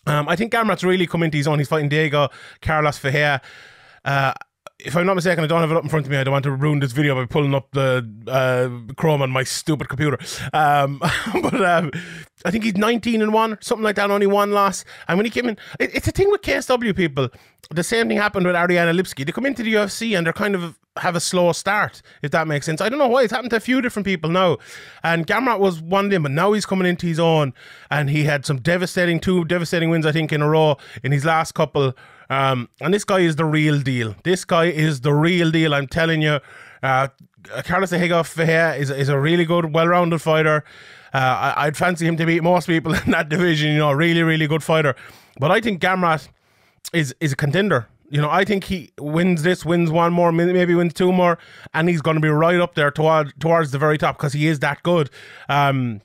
Um, 0.04 0.28
I 0.28 0.34
think 0.34 0.52
Gamrot's 0.52 0.82
really 0.82 1.06
come 1.06 1.22
into 1.22 1.36
his 1.36 1.46
own. 1.46 1.58
He's 1.58 1.68
fighting 1.68 1.88
Diego 1.88 2.28
Carlos 2.60 2.98
Ferreira. 2.98 3.40
Uh, 4.04 4.32
if 4.84 4.96
I'm 4.96 5.06
not 5.06 5.14
mistaken, 5.14 5.44
I 5.44 5.46
don't 5.46 5.60
have 5.60 5.70
it 5.70 5.76
up 5.76 5.84
in 5.84 5.88
front 5.88 6.06
of 6.06 6.10
me. 6.10 6.18
I 6.18 6.24
don't 6.24 6.32
want 6.32 6.44
to 6.44 6.50
ruin 6.50 6.80
this 6.80 6.92
video 6.92 7.14
by 7.14 7.26
pulling 7.26 7.54
up 7.54 7.70
the 7.72 8.08
uh, 8.26 8.92
Chrome 8.94 9.22
on 9.22 9.30
my 9.30 9.44
stupid 9.44 9.88
computer. 9.88 10.18
Um, 10.52 10.98
but 11.42 11.64
um, 11.64 11.90
I 12.44 12.50
think 12.50 12.64
he's 12.64 12.76
19 12.76 13.22
and 13.22 13.32
one, 13.32 13.58
something 13.60 13.84
like 13.84 13.96
that. 13.96 14.10
Only 14.10 14.26
one 14.26 14.52
loss. 14.52 14.84
And 15.08 15.18
when 15.18 15.24
he 15.24 15.30
came 15.30 15.48
in, 15.48 15.56
it, 15.78 15.94
it's 15.94 16.08
a 16.08 16.12
thing 16.12 16.30
with 16.30 16.42
KSW 16.42 16.94
people. 16.96 17.28
The 17.70 17.84
same 17.84 18.08
thing 18.08 18.16
happened 18.16 18.46
with 18.46 18.56
Ariane 18.56 18.94
Lipski. 18.94 19.24
They 19.24 19.32
come 19.32 19.46
into 19.46 19.62
the 19.62 19.74
UFC 19.74 20.16
and 20.16 20.26
they're 20.26 20.32
kind 20.32 20.54
of 20.54 20.78
have 20.98 21.16
a 21.16 21.20
slow 21.20 21.52
start, 21.52 22.02
if 22.20 22.32
that 22.32 22.46
makes 22.46 22.66
sense. 22.66 22.80
I 22.80 22.88
don't 22.88 22.98
know 22.98 23.08
why. 23.08 23.22
It's 23.22 23.32
happened 23.32 23.50
to 23.50 23.56
a 23.56 23.60
few 23.60 23.80
different 23.80 24.04
people 24.04 24.30
now. 24.30 24.58
And 25.02 25.26
Gamrot 25.26 25.58
was 25.58 25.80
one 25.80 26.06
of 26.06 26.10
them, 26.10 26.24
but 26.24 26.32
now 26.32 26.52
he's 26.52 26.66
coming 26.66 26.86
into 26.86 27.06
his 27.06 27.18
own. 27.18 27.54
And 27.90 28.10
he 28.10 28.24
had 28.24 28.44
some 28.44 28.60
devastating, 28.60 29.18
two 29.18 29.44
devastating 29.46 29.88
wins, 29.88 30.04
I 30.04 30.12
think, 30.12 30.32
in 30.32 30.42
a 30.42 30.48
row 30.48 30.76
in 31.02 31.12
his 31.12 31.24
last 31.24 31.52
couple. 31.52 31.94
Um, 32.32 32.70
and 32.80 32.94
this 32.94 33.04
guy 33.04 33.18
is 33.18 33.36
the 33.36 33.44
real 33.44 33.80
deal. 33.80 34.14
This 34.24 34.46
guy 34.46 34.64
is 34.64 35.02
the 35.02 35.12
real 35.12 35.50
deal. 35.50 35.74
I'm 35.74 35.86
telling 35.86 36.22
you. 36.22 36.40
Uh, 36.82 37.08
Carlos 37.64 37.92
Higoff 37.92 38.78
is, 38.78 38.90
is 38.90 39.08
a 39.08 39.18
really 39.18 39.44
good, 39.44 39.74
well 39.74 39.86
rounded 39.86 40.20
fighter. 40.20 40.64
Uh, 41.12 41.52
I, 41.56 41.66
would 41.66 41.76
fancy 41.76 42.06
him 42.06 42.16
to 42.16 42.24
beat 42.24 42.42
most 42.42 42.66
people 42.66 42.94
in 43.04 43.10
that 43.10 43.28
division, 43.28 43.72
you 43.72 43.78
know, 43.78 43.92
really, 43.92 44.22
really 44.22 44.46
good 44.46 44.62
fighter. 44.62 44.94
But 45.38 45.50
I 45.50 45.60
think 45.60 45.82
Gamrot 45.82 46.28
is, 46.94 47.14
is 47.20 47.32
a 47.32 47.36
contender. 47.36 47.86
You 48.08 48.22
know, 48.22 48.30
I 48.30 48.44
think 48.44 48.64
he 48.64 48.92
wins 48.98 49.42
this, 49.42 49.64
wins 49.64 49.90
one 49.90 50.12
more, 50.12 50.32
maybe 50.32 50.74
wins 50.74 50.94
two 50.94 51.12
more, 51.12 51.38
and 51.74 51.88
he's 51.88 52.00
going 52.00 52.16
to 52.16 52.20
be 52.20 52.28
right 52.28 52.60
up 52.60 52.74
there 52.74 52.90
toward, 52.90 53.38
towards 53.40 53.72
the 53.72 53.78
very 53.78 53.98
top 53.98 54.16
because 54.16 54.32
he 54.32 54.46
is 54.46 54.60
that 54.60 54.82
good. 54.82 55.10
Um, 55.48 56.00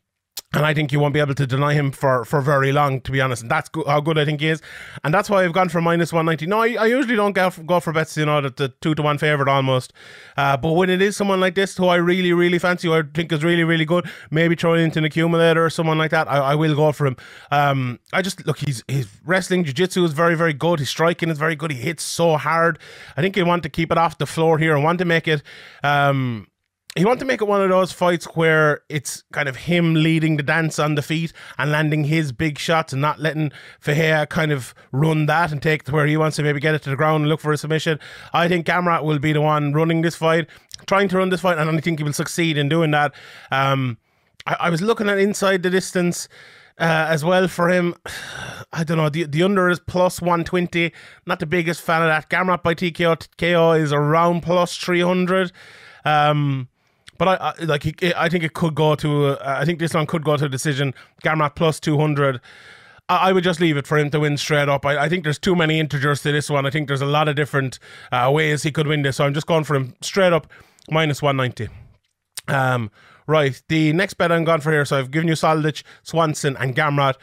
And 0.53 0.65
I 0.65 0.73
think 0.73 0.93
you 0.93 0.99
won't 1.01 1.13
be 1.13 1.19
able 1.19 1.35
to 1.35 1.45
deny 1.45 1.73
him 1.73 1.91
for, 1.91 2.23
for 2.23 2.39
very 2.39 2.71
long, 2.71 3.01
to 3.01 3.11
be 3.11 3.19
honest. 3.19 3.41
And 3.41 3.51
that's 3.51 3.67
go- 3.67 3.83
how 3.85 3.99
good 3.99 4.17
I 4.17 4.23
think 4.23 4.39
he 4.39 4.47
is. 4.47 4.61
And 5.03 5.13
that's 5.13 5.29
why 5.29 5.43
I've 5.43 5.51
gone 5.51 5.67
for 5.67 5.81
minus 5.81 6.13
190. 6.13 6.47
No, 6.47 6.61
I, 6.61 6.83
I 6.83 6.85
usually 6.85 7.17
don't 7.17 7.33
go 7.33 7.49
for, 7.49 7.63
go 7.63 7.81
for 7.81 7.91
bets, 7.91 8.15
you 8.15 8.25
know, 8.25 8.39
the, 8.39 8.49
the 8.51 8.69
two 8.79 8.95
to 8.95 9.01
one 9.01 9.17
favourite 9.17 9.51
almost. 9.51 9.91
Uh, 10.37 10.55
but 10.55 10.71
when 10.71 10.89
it 10.89 11.01
is 11.01 11.17
someone 11.17 11.41
like 11.41 11.55
this 11.55 11.75
who 11.75 11.87
I 11.87 11.97
really, 11.97 12.31
really 12.31 12.59
fancy, 12.59 12.87
who 12.87 12.93
I 12.93 13.01
think 13.13 13.33
is 13.33 13.43
really, 13.43 13.65
really 13.65 13.83
good, 13.83 14.09
maybe 14.31 14.55
throwing 14.55 14.85
into 14.85 14.99
an 14.99 15.05
accumulator 15.05 15.65
or 15.65 15.69
someone 15.69 15.97
like 15.97 16.11
that, 16.11 16.31
I, 16.31 16.37
I 16.37 16.55
will 16.55 16.75
go 16.75 16.93
for 16.93 17.07
him. 17.07 17.17
Um, 17.51 17.99
I 18.13 18.21
just, 18.21 18.47
look, 18.47 18.59
he's, 18.59 18.85
he's 18.87 19.07
wrestling, 19.25 19.65
jiu 19.65 19.73
jitsu 19.73 20.05
is 20.05 20.13
very, 20.13 20.35
very 20.35 20.53
good. 20.53 20.79
His 20.79 20.89
striking 20.89 21.29
is 21.29 21.37
very 21.37 21.57
good. 21.57 21.71
He 21.71 21.77
hits 21.79 22.03
so 22.03 22.37
hard. 22.37 22.79
I 23.17 23.21
think 23.21 23.35
he 23.35 23.43
want 23.43 23.63
to 23.63 23.69
keep 23.69 23.91
it 23.91 23.97
off 23.97 24.17
the 24.17 24.25
floor 24.25 24.57
here 24.57 24.75
and 24.75 24.83
want 24.83 24.99
to 24.99 25.05
make 25.05 25.27
it. 25.27 25.43
Um, 25.83 26.47
he 26.97 27.05
want 27.05 27.19
to 27.19 27.25
make 27.25 27.41
it 27.41 27.47
one 27.47 27.61
of 27.61 27.69
those 27.69 27.91
fights 27.91 28.25
where 28.33 28.81
it's 28.89 29.23
kind 29.31 29.47
of 29.47 29.55
him 29.55 29.93
leading 29.93 30.37
the 30.37 30.43
dance 30.43 30.79
on 30.79 30.95
the 30.95 31.01
feet 31.01 31.31
and 31.57 31.71
landing 31.71 32.03
his 32.03 32.31
big 32.31 32.57
shots 32.57 32.91
and 32.91 33.01
not 33.01 33.19
letting 33.19 33.51
Fahea 33.81 34.27
kind 34.29 34.51
of 34.51 34.73
run 34.91 35.27
that 35.27 35.51
and 35.51 35.61
take 35.61 35.81
it 35.81 35.85
to 35.85 35.91
where 35.91 36.07
he 36.07 36.17
wants 36.17 36.37
to 36.37 36.43
maybe 36.43 36.59
get 36.59 36.73
it 36.73 36.81
to 36.83 36.89
the 36.89 36.95
ground 36.95 37.21
and 37.21 37.29
look 37.29 37.39
for 37.39 37.53
a 37.53 37.57
submission. 37.57 37.99
I 38.33 38.47
think 38.47 38.65
Gamrot 38.65 39.03
will 39.03 39.19
be 39.19 39.31
the 39.31 39.41
one 39.41 39.73
running 39.73 40.01
this 40.01 40.15
fight, 40.15 40.47
trying 40.87 41.07
to 41.09 41.17
run 41.17 41.29
this 41.29 41.41
fight, 41.41 41.59
and 41.59 41.69
I 41.69 41.79
think 41.79 41.99
he 41.99 42.03
will 42.03 42.13
succeed 42.13 42.57
in 42.57 42.67
doing 42.67 42.91
that. 42.91 43.13
Um, 43.51 43.99
I, 44.47 44.57
I 44.61 44.69
was 44.69 44.81
looking 44.81 45.07
at 45.07 45.19
inside 45.19 45.63
the 45.63 45.69
distance. 45.69 46.27
Uh, 46.79 47.07
as 47.09 47.25
well 47.25 47.47
for 47.47 47.69
him. 47.69 47.95
I 48.71 48.83
don't 48.83 48.97
know. 48.97 49.09
The 49.09 49.23
the 49.23 49.41
under 49.41 49.67
is 49.67 49.79
plus 49.79 50.21
one 50.21 50.43
twenty. 50.43 50.93
Not 51.25 51.39
the 51.39 51.47
biggest 51.47 51.81
fan 51.81 52.03
of 52.03 52.07
that. 52.07 52.29
Gamrot 52.29 52.61
by 52.61 52.75
TKO 52.75 53.27
KO 53.35 53.71
is 53.71 53.91
around 53.91 54.41
plus 54.41 54.77
three 54.77 55.01
hundred. 55.01 55.51
Um, 56.05 56.67
but 57.17 57.27
I, 57.27 57.53
I 57.59 57.63
like 57.63 57.83
he, 57.83 57.95
I 58.15 58.29
think 58.29 58.43
it 58.43 58.53
could 58.53 58.75
go 58.75 58.95
to. 58.95 59.27
Uh, 59.27 59.37
I 59.61 59.65
think 59.65 59.79
this 59.79 59.93
one 59.93 60.05
could 60.05 60.23
go 60.23 60.37
to 60.37 60.45
a 60.45 60.49
decision. 60.49 60.93
Gamrot 61.23 61.55
plus 61.55 61.79
two 61.79 61.97
hundred. 61.97 62.39
I, 63.09 63.29
I 63.29 63.31
would 63.33 63.43
just 63.43 63.59
leave 63.59 63.77
it 63.77 63.87
for 63.87 63.97
him 63.97 64.09
to 64.11 64.19
win 64.19 64.37
straight 64.37 64.69
up. 64.69 64.85
I, 64.85 64.97
I 65.05 65.09
think 65.09 65.23
there's 65.23 65.39
too 65.39 65.55
many 65.55 65.79
integers 65.79 66.21
to 66.23 66.31
this 66.31 66.49
one. 66.49 66.65
I 66.65 66.69
think 66.69 66.87
there's 66.87 67.01
a 67.01 67.05
lot 67.05 67.27
of 67.27 67.35
different 67.35 67.79
uh, 68.11 68.29
ways 68.33 68.63
he 68.63 68.71
could 68.71 68.87
win 68.87 69.01
this. 69.01 69.17
So 69.17 69.25
I'm 69.25 69.33
just 69.33 69.47
going 69.47 69.63
for 69.63 69.75
him 69.75 69.95
straight 70.01 70.33
up 70.33 70.47
minus 70.89 71.21
one 71.21 71.37
ninety. 71.37 71.69
Um, 72.47 72.91
right, 73.27 73.61
the 73.67 73.93
next 73.93 74.15
bet 74.15 74.31
I'm 74.31 74.43
gone 74.45 74.61
for 74.61 74.71
here. 74.71 74.85
So 74.85 74.97
I've 74.97 75.11
given 75.11 75.27
you 75.27 75.35
Soldic, 75.35 75.83
Swanson, 76.03 76.57
and 76.57 76.75
Gamrot. 76.75 77.15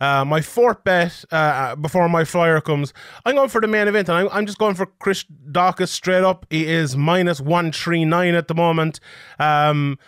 Uh, 0.00 0.24
my 0.24 0.40
fourth 0.40 0.82
bet 0.82 1.24
uh, 1.30 1.76
before 1.76 2.08
my 2.08 2.24
flyer 2.24 2.60
comes, 2.60 2.94
I'm 3.26 3.34
going 3.34 3.50
for 3.50 3.60
the 3.60 3.66
main 3.66 3.86
event, 3.86 4.08
and 4.08 4.16
I'm, 4.16 4.28
I'm 4.32 4.46
just 4.46 4.58
going 4.58 4.74
for 4.74 4.86
Chris 4.86 5.24
Daukaus 5.52 5.88
straight 5.88 6.24
up. 6.24 6.46
He 6.48 6.66
is 6.66 6.96
minus 6.96 7.38
139 7.40 8.34
at 8.34 8.48
the 8.48 8.54
moment 8.54 8.98
um, 9.38 9.98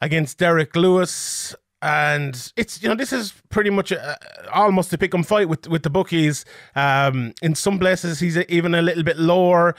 against 0.00 0.38
Derrick 0.38 0.76
Lewis. 0.76 1.54
And 1.82 2.52
it's 2.56 2.82
you 2.82 2.88
know 2.88 2.94
this 2.94 3.12
is 3.12 3.34
pretty 3.50 3.68
much 3.68 3.92
a, 3.92 4.16
almost 4.54 4.90
a 4.94 4.96
pick 4.96 5.12
'em 5.14 5.22
fight 5.22 5.50
with 5.50 5.68
with 5.68 5.82
the 5.82 5.90
bookies. 5.90 6.46
Um, 6.74 7.34
in 7.42 7.54
some 7.54 7.78
places 7.78 8.20
he's 8.20 8.38
even 8.38 8.74
a 8.74 8.80
little 8.80 9.02
bit 9.02 9.18
lower. 9.18 9.74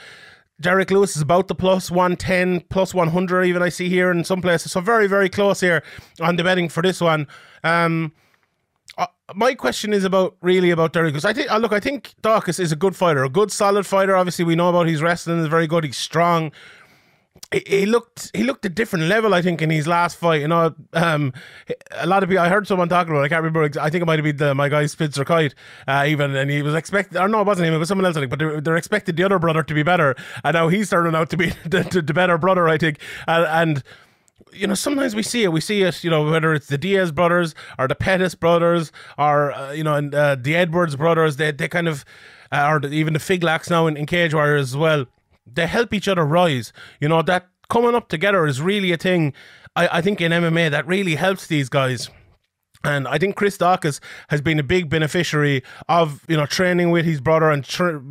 Derrick 0.60 0.90
Lewis 0.90 1.16
is 1.16 1.22
about 1.22 1.48
the 1.48 1.54
plus 1.54 1.90
110, 1.90 2.60
plus 2.70 2.94
100, 2.94 3.44
even 3.44 3.62
I 3.62 3.68
see 3.68 3.88
here 3.88 4.10
in 4.10 4.24
some 4.24 4.40
places. 4.40 4.72
So 4.72 4.80
very, 4.80 5.06
very 5.06 5.28
close 5.28 5.60
here 5.60 5.82
on 6.20 6.36
the 6.36 6.44
betting 6.44 6.68
for 6.68 6.82
this 6.82 7.00
one. 7.00 7.26
Um, 7.62 8.12
uh, 8.96 9.06
my 9.34 9.54
question 9.54 9.92
is 9.92 10.04
about 10.04 10.36
really 10.40 10.70
about 10.70 10.94
Derrick 10.94 11.12
because 11.12 11.26
I 11.26 11.34
think 11.34 11.50
uh, 11.50 11.58
look 11.58 11.72
I 11.72 11.80
think 11.80 12.14
Daukaus 12.22 12.58
is 12.58 12.72
a 12.72 12.76
good 12.76 12.96
fighter, 12.96 13.24
a 13.24 13.28
good 13.28 13.52
solid 13.52 13.86
fighter. 13.86 14.16
Obviously, 14.16 14.44
we 14.44 14.54
know 14.54 14.70
about 14.70 14.86
his 14.86 15.02
wrestling 15.02 15.40
is 15.40 15.48
very 15.48 15.66
good. 15.66 15.84
He's 15.84 15.98
strong. 15.98 16.52
He, 17.66 17.86
looked 17.86 18.30
he 18.34 18.42
looked 18.42 18.64
a 18.64 18.68
different 18.68 19.06
level. 19.06 19.34
I 19.34 19.42
think 19.42 19.62
in 19.62 19.70
his 19.70 19.86
last 19.86 20.16
fight. 20.16 20.40
You 20.40 20.48
know, 20.48 20.74
um, 20.92 21.32
a 21.92 22.06
lot 22.06 22.22
of 22.22 22.28
people. 22.28 22.44
I 22.44 22.48
heard 22.48 22.66
someone 22.66 22.88
talking 22.88 23.12
about. 23.12 23.22
It, 23.22 23.26
I 23.26 23.28
can't 23.28 23.44
remember. 23.44 23.80
I 23.80 23.90
think 23.90 24.02
it 24.02 24.06
might 24.06 24.18
have 24.18 24.24
been 24.24 24.36
the, 24.36 24.54
my 24.54 24.68
guy 24.68 24.86
Spitzer 24.86 25.24
Kite, 25.24 25.54
uh, 25.86 26.04
even, 26.06 26.34
and 26.34 26.50
he 26.50 26.62
was 26.62 26.74
expected. 26.74 27.18
Or 27.18 27.28
no, 27.28 27.40
it 27.40 27.46
wasn't 27.46 27.68
him. 27.68 27.74
It 27.74 27.78
was 27.78 27.88
someone 27.88 28.04
else. 28.04 28.16
I 28.16 28.20
think, 28.20 28.30
but 28.30 28.38
they're, 28.38 28.60
they're 28.60 28.76
expected 28.76 29.16
the 29.16 29.24
other 29.24 29.38
brother 29.38 29.62
to 29.62 29.74
be 29.74 29.82
better, 29.82 30.14
and 30.44 30.54
now 30.54 30.68
he's 30.68 30.90
turning 30.90 31.14
out 31.14 31.30
to 31.30 31.36
be 31.36 31.50
the, 31.64 31.82
the, 31.90 32.02
the 32.02 32.14
better 32.14 32.38
brother. 32.38 32.68
I 32.68 32.78
think, 32.78 32.98
uh, 33.28 33.46
and 33.48 33.82
you 34.52 34.66
know, 34.66 34.74
sometimes 34.74 35.14
we 35.14 35.22
see 35.22 35.44
it. 35.44 35.52
We 35.52 35.60
see 35.60 35.82
it, 35.82 36.02
you 36.02 36.10
know, 36.10 36.28
whether 36.28 36.54
it's 36.54 36.66
the 36.66 36.78
Diaz 36.78 37.12
brothers 37.12 37.54
or 37.78 37.88
the 37.88 37.94
Pettis 37.94 38.34
brothers 38.34 38.92
or, 39.18 39.52
uh, 39.52 39.72
you 39.72 39.84
know, 39.84 39.94
and, 39.94 40.14
uh, 40.14 40.36
the 40.36 40.56
Edwards 40.56 40.96
brothers, 40.96 41.36
they, 41.36 41.50
they 41.50 41.68
kind 41.68 41.88
of, 41.88 42.04
uh, 42.52 42.66
or 42.68 42.86
even 42.88 43.12
the 43.12 43.18
Figlacks 43.18 43.70
now 43.70 43.86
in, 43.86 43.96
in 43.96 44.06
Cage 44.06 44.34
Warriors 44.34 44.70
as 44.70 44.76
well, 44.76 45.06
they 45.46 45.66
help 45.66 45.94
each 45.94 46.08
other 46.08 46.24
rise. 46.24 46.72
You 47.00 47.08
know, 47.08 47.22
that 47.22 47.48
coming 47.68 47.94
up 47.94 48.08
together 48.08 48.46
is 48.46 48.60
really 48.60 48.92
a 48.92 48.96
thing, 48.96 49.32
I, 49.74 49.98
I 49.98 50.00
think, 50.00 50.20
in 50.20 50.32
MMA 50.32 50.70
that 50.70 50.86
really 50.86 51.14
helps 51.14 51.46
these 51.46 51.68
guys. 51.68 52.10
And 52.84 53.08
I 53.08 53.18
think 53.18 53.34
Chris 53.34 53.58
Daukaus 53.58 54.00
has 54.28 54.40
been 54.40 54.58
a 54.58 54.62
big 54.62 54.88
beneficiary 54.88 55.62
of 55.88 56.24
you 56.28 56.36
know 56.36 56.46
training 56.46 56.90
with 56.90 57.04
his 57.04 57.20
brother 57.20 57.50
and 57.50 57.66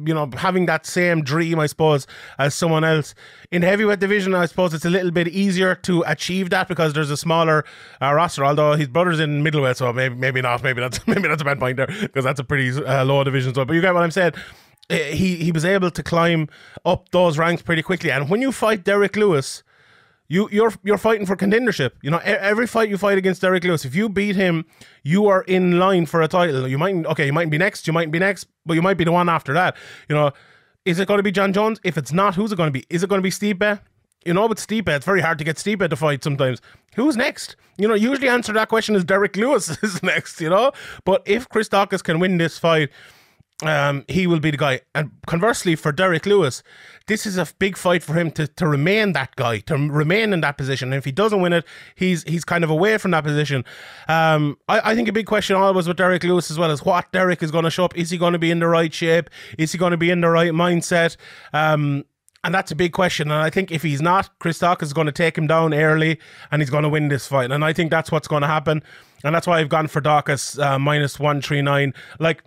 you 0.05 0.13
know 0.13 0.29
having 0.35 0.65
that 0.65 0.85
same 0.85 1.23
dream, 1.23 1.59
I 1.59 1.67
suppose, 1.67 2.07
as 2.37 2.53
someone 2.53 2.83
else 2.83 3.15
in 3.51 3.61
the 3.61 3.67
heavyweight 3.67 3.99
division. 3.99 4.35
I 4.35 4.45
suppose 4.47 4.73
it's 4.73 4.83
a 4.83 4.89
little 4.89 5.11
bit 5.11 5.29
easier 5.29 5.75
to 5.75 6.03
achieve 6.05 6.49
that 6.49 6.67
because 6.67 6.93
there's 6.93 7.11
a 7.11 7.17
smaller 7.17 7.63
uh, 8.01 8.13
roster. 8.13 8.43
Although 8.43 8.73
his 8.73 8.89
brother's 8.89 9.19
in 9.19 9.43
middleweight, 9.43 9.77
so 9.77 9.93
maybe 9.93 10.15
maybe 10.15 10.41
not. 10.41 10.61
Maybe 10.61 10.81
that's 10.81 11.05
maybe 11.07 11.27
that's 11.27 11.41
a 11.41 11.45
bad 11.45 11.59
point 11.59 11.77
there 11.77 11.87
because 11.87 12.25
that's 12.25 12.39
a 12.39 12.43
pretty 12.43 12.71
uh, 12.83 13.05
low 13.05 13.23
division. 13.23 13.53
So, 13.53 13.63
but 13.63 13.73
you 13.73 13.81
get 13.81 13.93
what 13.93 14.03
I'm 14.03 14.11
saying. 14.11 14.33
Eh, 14.89 15.11
he 15.11 15.37
he 15.37 15.51
was 15.51 15.65
able 15.65 15.89
to 15.91 16.03
climb 16.03 16.47
up 16.85 17.09
those 17.09 17.37
ranks 17.37 17.61
pretty 17.61 17.81
quickly, 17.81 18.11
and 18.11 18.29
when 18.29 18.41
you 18.41 18.51
fight 18.51 18.83
Derrick 18.83 19.15
Lewis 19.15 19.63
you 20.27 20.49
you're 20.51 20.73
you're 20.83 20.97
fighting 20.97 21.25
for 21.25 21.35
contendership. 21.35 21.91
You 22.01 22.11
know, 22.11 22.19
every 22.23 22.67
fight 22.67 22.89
you 22.89 22.97
fight 22.97 23.17
against 23.17 23.41
Derrick 23.41 23.63
Lewis, 23.63 23.85
if 23.85 23.95
you 23.95 24.09
beat 24.09 24.35
him, 24.35 24.65
you 25.03 25.27
are 25.27 25.43
in 25.43 25.77
line 25.77 26.05
for 26.05 26.21
a 26.21 26.27
title. 26.27 26.67
You 26.67 26.77
might 26.77 27.05
okay, 27.05 27.25
you 27.27 27.33
might 27.33 27.49
be 27.49 27.57
next, 27.57 27.85
you 27.87 27.93
might 27.93 28.11
be 28.11 28.19
next, 28.19 28.47
but 28.65 28.73
you 28.73 28.81
might 28.81 28.97
be 28.97 29.03
the 29.03 29.11
one 29.11 29.29
after 29.29 29.53
that. 29.53 29.75
You 30.09 30.15
know, 30.15 30.31
is 30.83 30.99
it 30.99 31.07
going 31.07 31.19
to 31.19 31.23
be 31.23 31.31
Jon 31.31 31.53
Jones? 31.53 31.79
If 31.83 31.97
it's 31.97 32.11
not, 32.11 32.35
who's 32.35 32.51
it 32.51 32.55
going 32.55 32.67
to 32.67 32.79
be? 32.79 32.85
Is 32.89 33.03
it 33.03 33.09
going 33.09 33.19
to 33.19 33.23
be 33.23 33.29
Stipe? 33.29 33.79
You 34.25 34.33
know, 34.33 34.47
with 34.47 34.57
Stipe, 34.57 34.89
it's 34.89 35.05
very 35.05 35.21
hard 35.21 35.37
to 35.37 35.43
get 35.43 35.57
Stipe 35.57 35.87
to 35.87 35.95
fight 35.95 36.23
sometimes. 36.23 36.59
Who's 36.95 37.15
next? 37.15 37.55
You 37.77 37.87
know, 37.87 37.93
usually 37.93 38.27
answer 38.27 38.53
that 38.53 38.69
question 38.69 38.95
is 38.95 39.03
Derrick 39.03 39.35
Lewis 39.35 39.77
is 39.83 40.01
next. 40.01 40.41
You 40.41 40.49
know, 40.49 40.71
but 41.03 41.21
if 41.27 41.47
Chris 41.49 41.69
Daukaus 41.69 42.03
can 42.03 42.19
win 42.19 42.37
this 42.39 42.57
fight, 42.57 42.89
um, 43.63 44.03
he 44.07 44.27
will 44.27 44.39
be 44.39 44.51
the 44.51 44.57
guy. 44.57 44.81
And 44.93 45.11
conversely, 45.27 45.75
for 45.75 45.91
Derrick 45.91 46.25
Lewis, 46.25 46.61
this 47.07 47.25
is 47.25 47.37
a 47.37 47.47
big 47.57 47.77
fight 47.77 48.03
for 48.03 48.13
him 48.13 48.31
to, 48.31 48.47
to 48.47 48.67
remain 48.67 49.13
that 49.13 49.35
guy, 49.35 49.59
to 49.59 49.75
remain 49.75 50.33
in 50.33 50.41
that 50.41 50.57
position. 50.57 50.91
And 50.91 50.97
if 50.97 51.05
he 51.05 51.11
doesn't 51.11 51.41
win 51.41 51.53
it, 51.53 51.65
he's 51.95 52.23
he's 52.23 52.43
kind 52.43 52.63
of 52.63 52.69
away 52.69 52.97
from 52.97 53.11
that 53.11 53.23
position. 53.23 53.63
Um, 54.09 54.57
I, 54.67 54.91
I 54.91 54.95
think 54.95 55.07
a 55.07 55.13
big 55.13 55.25
question 55.25 55.55
always 55.55 55.87
with 55.87 55.97
Derrick 55.97 56.23
Lewis 56.23 56.51
as 56.51 56.59
well 56.59 56.71
is 56.71 56.83
what 56.83 57.11
Derrick 57.13 57.41
is 57.41 57.51
going 57.51 57.63
to 57.63 57.71
show 57.71 57.85
up. 57.85 57.97
Is 57.97 58.09
he 58.09 58.17
going 58.17 58.33
to 58.33 58.39
be 58.39 58.51
in 58.51 58.59
the 58.59 58.67
right 58.67 58.93
shape? 58.93 59.29
Is 59.57 59.71
he 59.71 59.77
going 59.77 59.91
to 59.91 59.97
be 59.97 60.09
in 60.09 60.21
the 60.21 60.29
right 60.29 60.51
mindset? 60.51 61.15
Um, 61.53 62.03
and 62.43 62.53
that's 62.53 62.71
a 62.71 62.75
big 62.75 62.91
question. 62.91 63.31
And 63.31 63.41
I 63.41 63.49
think 63.49 63.71
if 63.71 63.81
he's 63.81 64.03
not, 64.03 64.29
Chris 64.37 64.59
Daukaus 64.59 64.83
is 64.83 64.93
going 64.93 65.07
to 65.07 65.11
take 65.11 65.35
him 65.35 65.47
down 65.47 65.73
early 65.73 66.19
and 66.51 66.61
he's 66.61 66.69
going 66.69 66.83
to 66.83 66.89
win 66.89 67.07
this 67.07 67.25
fight. 67.25 67.51
And 67.51 67.65
I 67.65 67.73
think 67.73 67.89
that's 67.89 68.11
what's 68.11 68.27
going 68.27 68.41
to 68.43 68.47
happen. 68.47 68.83
And 69.23 69.33
that's 69.33 69.47
why 69.47 69.59
I've 69.59 69.69
gone 69.69 69.87
for 69.87 69.99
Daukaus 69.99 70.61
uh, 70.63 70.77
minus 70.77 71.19
139. 71.19 71.95
Like, 72.19 72.43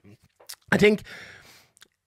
I 0.73 0.77
think 0.77 1.03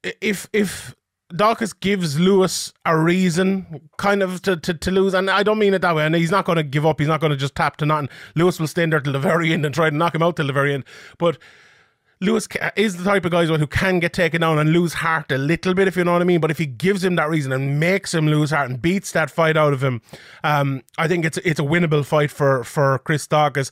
if 0.03 0.47
if 0.53 0.95
Daukaus 1.31 1.77
gives 1.79 2.19
Lewis 2.19 2.73
a 2.85 2.97
reason 2.97 3.89
kind 3.97 4.21
of 4.21 4.41
to, 4.41 4.57
to, 4.57 4.73
to 4.73 4.91
lose, 4.91 5.13
and 5.13 5.29
I 5.29 5.43
don't 5.43 5.59
mean 5.59 5.73
it 5.73 5.81
that 5.81 5.95
way, 5.95 6.05
and 6.05 6.13
he's 6.13 6.31
not 6.31 6.45
going 6.45 6.57
to 6.57 6.63
give 6.63 6.85
up, 6.85 6.99
he's 6.99 7.07
not 7.07 7.21
going 7.21 7.31
to 7.31 7.37
just 7.37 7.55
tap 7.55 7.77
to 7.77 7.85
nothing. 7.85 8.09
Lewis 8.35 8.59
will 8.59 8.67
stand 8.67 8.91
there 8.91 8.99
till 8.99 9.13
the 9.13 9.19
very 9.19 9.53
end 9.53 9.65
and 9.65 9.73
try 9.73 9.89
to 9.89 9.95
knock 9.95 10.13
him 10.13 10.21
out 10.21 10.35
till 10.35 10.47
the 10.47 10.53
very 10.53 10.73
end. 10.73 10.83
But 11.17 11.37
Lewis 12.19 12.47
is 12.75 12.97
the 12.97 13.03
type 13.03 13.25
of 13.25 13.31
guy 13.31 13.45
who 13.45 13.65
can 13.65 13.99
get 13.99 14.13
taken 14.13 14.41
down 14.41 14.59
and 14.59 14.71
lose 14.71 14.93
heart 14.93 15.31
a 15.31 15.39
little 15.39 15.73
bit, 15.73 15.87
if 15.87 15.95
you 15.95 16.03
know 16.03 16.13
what 16.13 16.21
I 16.21 16.25
mean. 16.25 16.39
But 16.39 16.51
if 16.51 16.59
he 16.59 16.67
gives 16.67 17.03
him 17.03 17.15
that 17.15 17.29
reason 17.29 17.51
and 17.51 17.79
makes 17.79 18.13
him 18.13 18.27
lose 18.27 18.51
heart 18.51 18.69
and 18.69 18.79
beats 18.79 19.11
that 19.13 19.31
fight 19.31 19.57
out 19.57 19.73
of 19.73 19.83
him, 19.83 20.01
um, 20.43 20.83
I 20.99 21.07
think 21.07 21.25
it's 21.25 21.37
it's 21.39 21.59
a 21.59 21.63
winnable 21.63 22.05
fight 22.05 22.29
for 22.29 22.63
for 22.63 22.99
Chris 22.99 23.25
Daukaus. 23.27 23.71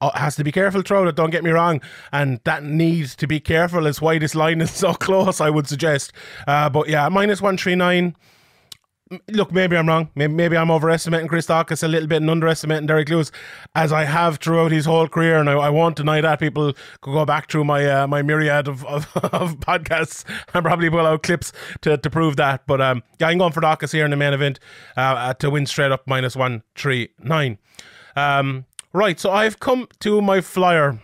Uh, 0.00 0.10
has 0.18 0.34
to 0.36 0.44
be 0.44 0.50
careful 0.50 0.80
throughout 0.80 1.08
it, 1.08 1.14
don't 1.14 1.30
get 1.30 1.44
me 1.44 1.50
wrong. 1.50 1.80
And 2.10 2.40
that 2.44 2.64
needs 2.64 3.14
to 3.16 3.26
be 3.26 3.38
careful 3.38 3.86
is 3.86 4.00
why 4.00 4.18
this 4.18 4.34
line 4.34 4.60
is 4.62 4.70
so 4.74 4.94
close, 4.94 5.40
I 5.40 5.50
would 5.50 5.68
suggest. 5.68 6.12
Uh, 6.46 6.70
but 6.70 6.88
yeah, 6.88 7.08
minus 7.08 7.42
139. 7.42 8.16
Look, 9.28 9.50
maybe 9.50 9.76
I'm 9.76 9.88
wrong. 9.88 10.08
Maybe, 10.14 10.32
maybe 10.32 10.56
I'm 10.56 10.70
overestimating 10.70 11.26
Chris 11.26 11.48
Daukaus 11.48 11.82
a 11.82 11.88
little 11.88 12.06
bit 12.06 12.22
and 12.22 12.30
underestimating 12.30 12.86
Derrick 12.86 13.08
Lewis, 13.08 13.32
as 13.74 13.92
I 13.92 14.04
have 14.04 14.38
throughout 14.38 14.70
his 14.70 14.86
whole 14.86 15.08
career. 15.08 15.38
And 15.38 15.50
I, 15.50 15.54
I 15.54 15.68
won't 15.68 15.96
deny 15.96 16.20
that. 16.20 16.38
People 16.38 16.72
could 17.00 17.12
go 17.12 17.24
back 17.26 17.50
through 17.50 17.64
my 17.64 17.84
uh, 17.84 18.06
my 18.06 18.22
myriad 18.22 18.68
of, 18.68 18.84
of, 18.86 19.10
of, 19.16 19.58
podcasts 19.58 20.24
and 20.54 20.64
probably 20.64 20.88
pull 20.88 21.04
out 21.04 21.24
clips 21.24 21.52
to, 21.80 21.98
to 21.98 22.08
prove 22.08 22.36
that. 22.36 22.68
But 22.68 22.80
um, 22.80 23.02
yeah, 23.18 23.26
I'm 23.26 23.38
going 23.38 23.52
for 23.52 23.60
Daukaus 23.60 23.92
here 23.92 24.04
in 24.04 24.12
the 24.12 24.16
main 24.16 24.32
event 24.32 24.60
uh, 24.96 25.34
to 25.34 25.50
win 25.50 25.66
straight 25.66 25.90
up 25.90 26.06
minus 26.06 26.36
139. 26.36 27.58
Um, 28.14 28.64
Right, 28.92 29.20
so 29.20 29.30
I've 29.30 29.60
come 29.60 29.86
to 30.00 30.20
my 30.20 30.40
flyer. 30.40 30.98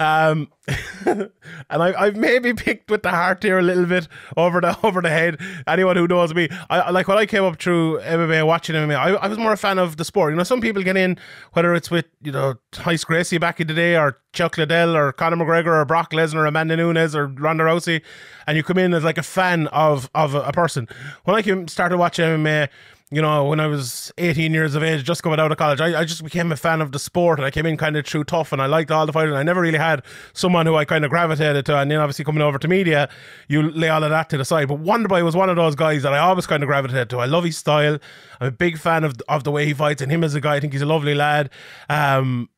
Um, 0.00 0.52
and 1.06 1.32
I, 1.70 1.92
I've 2.00 2.14
maybe 2.14 2.54
picked 2.54 2.88
with 2.88 3.02
the 3.02 3.10
heart 3.10 3.42
here 3.42 3.58
a 3.58 3.62
little 3.62 3.86
bit 3.86 4.06
over 4.36 4.60
the 4.60 4.78
over 4.86 5.00
the 5.02 5.08
head. 5.08 5.40
Anyone 5.66 5.96
who 5.96 6.06
knows 6.06 6.32
me, 6.34 6.48
I 6.70 6.90
like 6.90 7.08
when 7.08 7.18
I 7.18 7.26
came 7.26 7.42
up 7.42 7.60
through 7.60 7.98
MMA, 8.00 8.46
watching 8.46 8.76
MMA. 8.76 8.94
I, 8.94 9.14
I 9.14 9.26
was 9.26 9.38
more 9.38 9.52
a 9.52 9.56
fan 9.56 9.78
of 9.78 9.96
the 9.96 10.04
sport. 10.04 10.32
You 10.32 10.36
know, 10.36 10.44
some 10.44 10.60
people 10.60 10.84
get 10.84 10.96
in 10.96 11.18
whether 11.54 11.74
it's 11.74 11.90
with 11.90 12.04
you 12.22 12.30
know 12.30 12.54
Royce 12.86 13.02
Gracie 13.02 13.38
back 13.38 13.60
in 13.60 13.66
the 13.66 13.74
day, 13.74 13.96
or 13.96 14.20
Chuck 14.32 14.56
Liddell, 14.56 14.96
or 14.96 15.10
Conor 15.12 15.36
McGregor, 15.36 15.80
or 15.80 15.84
Brock 15.84 16.12
Lesnar, 16.12 16.36
or 16.36 16.46
Amanda 16.46 16.76
Nunes, 16.76 17.16
or 17.16 17.26
Ronda 17.26 17.64
Rousey, 17.64 18.00
and 18.46 18.56
you 18.56 18.62
come 18.62 18.78
in 18.78 18.94
as 18.94 19.02
like 19.02 19.18
a 19.18 19.22
fan 19.24 19.66
of 19.68 20.10
of 20.14 20.36
a, 20.36 20.42
a 20.42 20.52
person. 20.52 20.86
When 21.24 21.34
I 21.34 21.42
came 21.42 21.66
started 21.66 21.98
watching 21.98 22.24
MMA 22.24 22.68
you 23.10 23.22
know, 23.22 23.46
when 23.46 23.58
I 23.58 23.66
was 23.66 24.12
18 24.18 24.52
years 24.52 24.74
of 24.74 24.82
age, 24.82 25.02
just 25.02 25.22
coming 25.22 25.40
out 25.40 25.50
of 25.50 25.56
college, 25.56 25.80
I, 25.80 26.00
I 26.00 26.04
just 26.04 26.22
became 26.22 26.52
a 26.52 26.56
fan 26.56 26.82
of 26.82 26.92
the 26.92 26.98
sport 26.98 27.38
and 27.38 27.46
I 27.46 27.50
came 27.50 27.64
in 27.64 27.78
kind 27.78 27.96
of 27.96 28.04
true 28.04 28.22
tough 28.22 28.52
and 28.52 28.60
I 28.60 28.66
liked 28.66 28.90
all 28.90 29.06
the 29.06 29.14
fighters. 29.14 29.34
I 29.34 29.42
never 29.42 29.62
really 29.62 29.78
had 29.78 30.02
someone 30.34 30.66
who 30.66 30.76
I 30.76 30.84
kind 30.84 31.04
of 31.06 31.10
gravitated 31.10 31.64
to. 31.66 31.78
And 31.78 31.90
then 31.90 32.00
obviously 32.00 32.26
coming 32.26 32.42
over 32.42 32.58
to 32.58 32.68
media, 32.68 33.08
you 33.48 33.70
lay 33.70 33.88
all 33.88 34.04
of 34.04 34.10
that 34.10 34.28
to 34.30 34.36
the 34.36 34.44
side. 34.44 34.68
But 34.68 34.82
Wonderboy 34.82 35.24
was 35.24 35.34
one 35.34 35.48
of 35.48 35.56
those 35.56 35.74
guys 35.74 36.02
that 36.02 36.12
I 36.12 36.18
always 36.18 36.46
kind 36.46 36.62
of 36.62 36.66
gravitated 36.66 37.08
to. 37.10 37.18
I 37.18 37.24
love 37.24 37.44
his 37.44 37.56
style. 37.56 37.98
I'm 38.40 38.48
a 38.48 38.50
big 38.50 38.78
fan 38.78 39.04
of, 39.04 39.14
of 39.28 39.42
the 39.42 39.50
way 39.50 39.64
he 39.64 39.72
fights 39.72 40.02
and 40.02 40.12
him 40.12 40.22
as 40.22 40.34
a 40.34 40.40
guy. 40.40 40.56
I 40.56 40.60
think 40.60 40.74
he's 40.74 40.82
a 40.82 40.86
lovely 40.86 41.14
lad. 41.14 41.48
Um, 41.88 42.50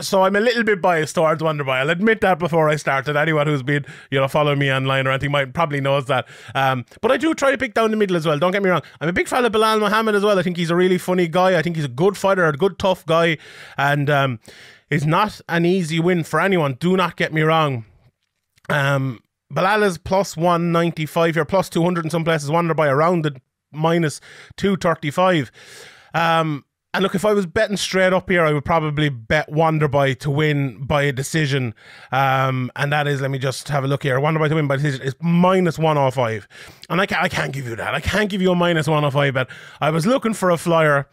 so 0.00 0.22
I'm 0.22 0.36
a 0.36 0.40
little 0.40 0.64
bit 0.64 0.80
biased 0.80 1.14
towards 1.14 1.42
Wonderboy. 1.42 1.76
I'll 1.76 1.90
admit 1.90 2.20
that 2.22 2.38
before 2.38 2.68
I 2.68 2.76
started. 2.76 3.16
Anyone 3.16 3.46
who's 3.46 3.62
been, 3.62 3.84
you 4.10 4.18
know, 4.18 4.28
following 4.28 4.58
me 4.58 4.72
online 4.72 5.06
or 5.06 5.10
anything 5.10 5.30
might 5.30 5.52
probably 5.54 5.80
knows 5.80 6.06
that. 6.06 6.26
Um, 6.54 6.84
but 7.00 7.10
I 7.10 7.16
do 7.16 7.34
try 7.34 7.50
to 7.50 7.58
pick 7.58 7.74
down 7.74 7.90
the 7.90 7.96
middle 7.96 8.16
as 8.16 8.26
well. 8.26 8.38
Don't 8.38 8.52
get 8.52 8.62
me 8.62 8.70
wrong. 8.70 8.82
I'm 9.00 9.08
a 9.08 9.12
big 9.12 9.28
fan 9.28 9.44
of 9.44 9.52
Belal 9.52 9.80
Muhammad 9.80 10.14
as 10.14 10.24
well. 10.24 10.38
I 10.38 10.42
think 10.42 10.56
he's 10.56 10.70
a 10.70 10.76
really 10.76 10.98
funny 10.98 11.28
guy. 11.28 11.58
I 11.58 11.62
think 11.62 11.76
he's 11.76 11.84
a 11.84 11.88
good 11.88 12.16
fighter, 12.16 12.44
a 12.44 12.52
good 12.52 12.78
tough 12.78 13.04
guy, 13.06 13.38
and 13.76 14.08
um, 14.10 14.40
it's 14.90 15.04
not 15.04 15.40
an 15.48 15.64
easy 15.64 16.00
win 16.00 16.24
for 16.24 16.40
anyone. 16.40 16.74
Do 16.74 16.96
not 16.96 17.16
get 17.16 17.32
me 17.32 17.42
wrong. 17.42 17.84
Um, 18.68 19.20
Belal 19.52 19.82
is 19.84 19.98
plus 19.98 20.36
195 20.36 21.34
here, 21.34 21.44
plus 21.44 21.68
200 21.68 22.04
in 22.04 22.10
some 22.10 22.24
places. 22.24 22.50
Wonderboy 22.50 22.90
around 22.90 23.22
the 23.24 23.40
minus 23.72 24.20
235. 24.56 25.50
Um, 26.14 26.64
and 26.94 27.02
look, 27.02 27.14
if 27.14 27.24
I 27.24 27.32
was 27.32 27.46
betting 27.46 27.78
straight 27.78 28.12
up 28.12 28.28
here, 28.28 28.44
I 28.44 28.52
would 28.52 28.66
probably 28.66 29.08
bet 29.08 29.50
Wonderboy 29.50 30.18
to 30.20 30.30
win 30.30 30.84
by 30.84 31.04
a 31.04 31.12
decision. 31.12 31.74
Um, 32.10 32.70
and 32.76 32.92
that 32.92 33.06
is, 33.06 33.22
let 33.22 33.30
me 33.30 33.38
just 33.38 33.68
have 33.70 33.82
a 33.82 33.88
look 33.88 34.02
here. 34.02 34.18
Wonderboy 34.18 34.50
to 34.50 34.56
win 34.56 34.66
by 34.66 34.76
decision 34.76 35.00
is 35.00 35.14
minus 35.20 35.78
105. 35.78 36.46
And 36.90 37.00
I 37.00 37.06
can't, 37.06 37.22
I 37.22 37.28
can't 37.28 37.52
give 37.52 37.66
you 37.66 37.76
that. 37.76 37.94
I 37.94 38.00
can't 38.00 38.28
give 38.28 38.42
you 38.42 38.52
a 38.52 38.54
minus 38.54 38.88
105 38.88 39.32
bet. 39.32 39.48
I 39.80 39.88
was 39.88 40.04
looking 40.04 40.34
for 40.34 40.50
a 40.50 40.58
flyer, 40.58 41.08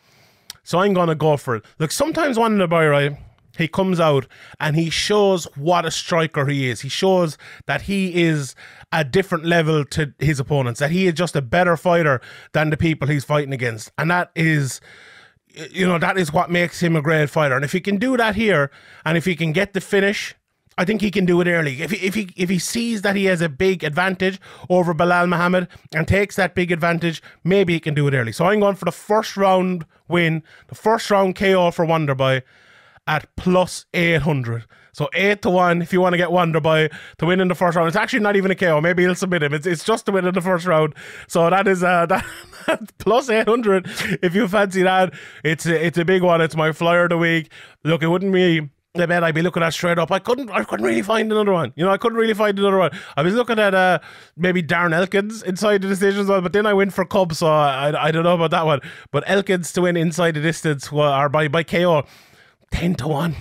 so 0.64 0.80
I'm 0.80 0.94
going 0.94 1.08
to 1.08 1.16
go 1.16 1.38
for 1.38 1.56
it. 1.56 1.66
Look, 1.78 1.92
sometimes 1.92 2.38
Wonderboy, 2.38 2.92
right? 2.92 3.18
He 3.58 3.70
comes 3.70 4.02
out 4.02 4.28
and 4.60 4.76
he 4.76 4.90
shows 4.90 5.46
what 5.56 5.86
a 5.86 5.92
striker 5.92 6.46
he 6.46 6.70
is. 6.70 6.82
He 6.82 6.90
shows 6.90 7.38
that 7.68 7.84
he 7.84 8.22
is 8.24 8.54
a 8.92 9.06
different 9.06 9.46
level 9.46 9.86
to 9.86 10.14
his 10.20 10.42
opponents, 10.42 10.80
that 10.82 10.92
he 10.92 11.08
is 11.08 11.14
just 11.14 11.38
a 11.38 11.42
better 11.42 11.78
fighter 11.78 12.20
than 12.52 12.70
the 12.70 12.78
people 12.78 13.08
he's 13.08 13.26
fighting 13.26 13.54
against. 13.54 13.92
And 13.98 14.12
that 14.12 14.32
is 14.36 14.82
you 15.72 15.88
know, 15.88 15.98
that 15.98 16.18
is 16.18 16.32
what 16.32 16.52
makes 16.52 16.82
him 16.82 16.96
a 16.96 17.02
great 17.02 17.30
fighter. 17.30 17.56
And 17.56 17.66
if 17.66 17.72
he 17.72 17.82
can 17.82 17.98
do 17.98 18.18
that 18.18 18.36
here, 18.36 18.72
and 19.06 19.18
if 19.18 19.26
he 19.26 19.36
can 19.36 19.52
get 19.52 19.74
the 19.74 19.82
finish, 19.82 20.36
I 20.78 20.86
think 20.86 21.02
he 21.02 21.12
can 21.12 21.26
do 21.26 21.42
it 21.42 21.48
early. 21.48 21.82
If 21.82 21.92
he, 21.92 21.98
if 21.98 22.16
he 22.16 22.30
if 22.38 22.50
he 22.50 22.58
sees 22.58 23.02
that 23.02 23.18
he 23.18 23.26
has 23.26 23.42
a 23.42 23.50
big 23.50 23.84
advantage 23.84 24.40
over 24.70 24.94
Belal 24.94 25.28
Muhammad 25.28 25.68
and 25.94 26.08
takes 26.08 26.38
that 26.38 26.56
big 26.56 26.72
advantage, 26.72 27.22
maybe 27.44 27.74
he 27.74 27.82
can 27.82 27.94
do 27.94 28.08
it 28.08 28.14
early. 28.14 28.32
So 28.32 28.46
I'm 28.46 28.62
going 28.62 28.76
for 28.76 28.86
the 28.86 28.92
first 28.94 29.36
round 29.36 29.86
win, 30.08 30.42
the 30.68 30.76
first 30.76 31.12
round 31.12 31.36
KO 31.36 31.72
for 31.72 31.86
Wonderboy 31.86 32.44
at 33.06 33.36
plus 33.36 33.88
800. 33.94 34.66
So 34.94 35.10
8 35.14 35.42
to 35.44 35.50
1 35.50 35.82
if 35.82 35.94
you 35.94 36.02
want 36.02 36.14
to 36.14 36.18
get 36.18 36.30
Wonderboy 36.30 36.92
to 37.20 37.26
win 37.26 37.40
in 37.40 37.48
the 37.48 37.56
first 37.56 37.76
round. 37.76 37.88
It's 37.88 37.98
actually 37.98 38.22
not 38.22 38.36
even 38.36 38.52
a 38.52 38.56
KO. 38.56 38.82
Maybe 38.82 39.04
he'll 39.04 39.16
submit 39.16 39.44
him. 39.44 39.54
It's, 39.54 39.68
it's 39.68 39.84
just 39.84 40.06
to 40.08 40.12
win 40.12 40.26
in 40.26 40.34
the 40.34 40.42
first 40.42 40.66
round. 40.66 40.96
So 41.28 41.50
that 41.50 41.68
is 41.68 41.84
uh, 41.84 42.06
that, 42.08 42.26
plus 42.98 43.30
800 43.30 43.88
if 44.22 44.36
you 44.36 44.48
fancy 44.48 44.84
that. 44.84 45.14
It's 45.44 45.66
a, 45.66 45.86
it's 45.86 45.98
a 45.98 46.06
big 46.06 46.24
one. 46.24 46.42
It's 46.42 46.56
my 46.56 46.72
flyer 46.72 47.04
of 47.04 47.10
the 47.10 47.18
week. 47.18 47.52
Look, 47.84 48.04
it 48.04 48.08
wouldn't 48.08 48.34
be 48.34 48.70
the 48.96 49.08
bet 49.08 49.24
I'd 49.24 49.36
be 49.36 49.42
looking 49.42 49.62
at 49.62 49.74
straight 49.74 50.00
up. 50.00 50.12
I 50.12 50.20
couldn't 50.20 50.50
I 50.50 50.64
couldn't 50.64 50.86
really 50.86 51.02
find 51.02 51.32
another 51.32 51.54
one. 51.54 51.74
You 51.76 51.86
know, 51.86 51.92
I 51.92 51.98
couldn't 51.98 52.18
really 52.18 52.34
find 52.34 52.58
another 52.58 52.78
one. 52.78 52.92
I 53.16 53.22
was 53.22 53.34
looking 53.36 53.60
at 53.60 53.76
uh 53.76 54.00
maybe 54.36 54.64
Darren 54.64 54.94
Elkins 54.94 55.44
inside 55.44 55.82
the 55.82 55.88
decisions 55.88 56.28
one, 56.28 56.42
but 56.44 56.54
then 56.54 56.66
I 56.66 56.74
went 56.74 56.94
for 56.94 57.06
Cub, 57.06 57.34
so 57.34 57.48
I, 57.48 58.08
I 58.08 58.12
don't 58.12 58.24
know 58.24 58.36
about 58.36 58.52
that 58.52 58.66
one. 58.66 58.82
But 59.12 59.24
Elkins 59.28 59.72
to 59.74 59.82
win 59.82 59.96
inside 59.96 60.34
the 60.34 60.42
distance 60.42 60.92
or 60.92 61.30
by 61.30 61.48
by 61.48 61.64
KO, 61.64 62.06
ten 62.72 62.96
to 62.96 63.08
one. 63.08 63.36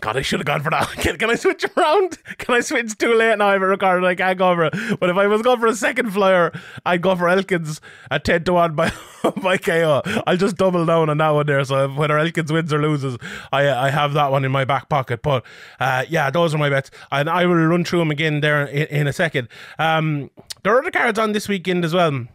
God, 0.00 0.16
I 0.16 0.22
should 0.22 0.40
have 0.40 0.46
gone 0.46 0.62
for 0.62 0.70
that. 0.70 0.88
Can, 0.98 1.16
can 1.18 1.30
I 1.30 1.34
switch 1.34 1.64
around? 1.76 2.18
Can 2.38 2.54
I 2.54 2.60
switch 2.60 2.96
too 2.96 3.14
late 3.14 3.36
now? 3.38 3.48
I've 3.48 3.60
recorded. 3.60 4.06
I 4.06 4.14
can't 4.14 4.38
go 4.38 4.54
for 4.54 4.64
it. 4.64 4.98
But 4.98 5.10
if 5.10 5.16
I 5.16 5.26
was 5.26 5.42
going 5.42 5.60
for 5.60 5.66
a 5.66 5.74
second 5.74 6.12
flyer, 6.12 6.52
I'd 6.86 7.02
go 7.02 7.14
for 7.14 7.28
Elkins 7.28 7.80
at 8.10 8.24
10 8.24 8.44
to 8.44 8.52
1 8.54 8.74
by, 8.74 8.92
by 9.42 9.58
KO. 9.58 10.02
I'll 10.26 10.36
just 10.36 10.56
double 10.56 10.86
down 10.86 11.10
on 11.10 11.18
that 11.18 11.30
one 11.30 11.46
there. 11.46 11.62
So 11.64 11.88
whether 11.88 12.18
Elkins 12.18 12.50
wins 12.50 12.72
or 12.72 12.80
loses, 12.80 13.18
I 13.52 13.70
I 13.70 13.90
have 13.90 14.14
that 14.14 14.30
one 14.30 14.44
in 14.44 14.52
my 14.52 14.64
back 14.64 14.88
pocket. 14.88 15.22
But 15.22 15.44
uh, 15.78 16.04
yeah, 16.08 16.30
those 16.30 16.54
are 16.54 16.58
my 16.58 16.70
bets. 16.70 16.90
And 17.12 17.28
I 17.28 17.46
will 17.46 17.54
run 17.54 17.84
through 17.84 18.00
them 18.00 18.10
again 18.10 18.40
there 18.40 18.66
in, 18.66 18.86
in 18.86 19.06
a 19.06 19.12
second. 19.12 19.48
Um, 19.78 20.30
there 20.62 20.74
are 20.74 20.80
other 20.80 20.90
cards 20.90 21.18
on 21.18 21.32
this 21.32 21.48
weekend 21.48 21.84
as 21.84 21.94
well. 21.94 22.26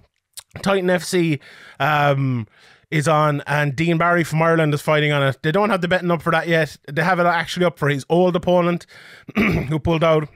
Titan 0.62 0.88
FC. 0.88 1.40
Um, 1.80 2.48
is 2.92 3.08
on, 3.08 3.42
and 3.48 3.76
Dean 3.76 3.98
Barry 3.98 4.24
from 4.24 4.42
Ireland 4.42 4.74
is 4.74 4.82
fighting 4.82 5.12
on 5.12 5.24
it. 5.24 5.38
They 5.42 5.52
don't 5.52 5.70
have 5.70 5.82
the 5.82 5.88
betting 5.88 6.12
up 6.12 6.22
for 6.22 6.32
that 6.32 6.48
yet. 6.48 6.78
They 6.92 7.04
have 7.04 7.20
it 7.20 7.26
actually 7.26 7.66
up 7.66 7.80
for 7.80 7.90
his 7.90 8.06
old 8.10 8.36
opponent 8.36 8.86
who 9.36 9.80
pulled 9.80 10.04
out, 10.04 10.28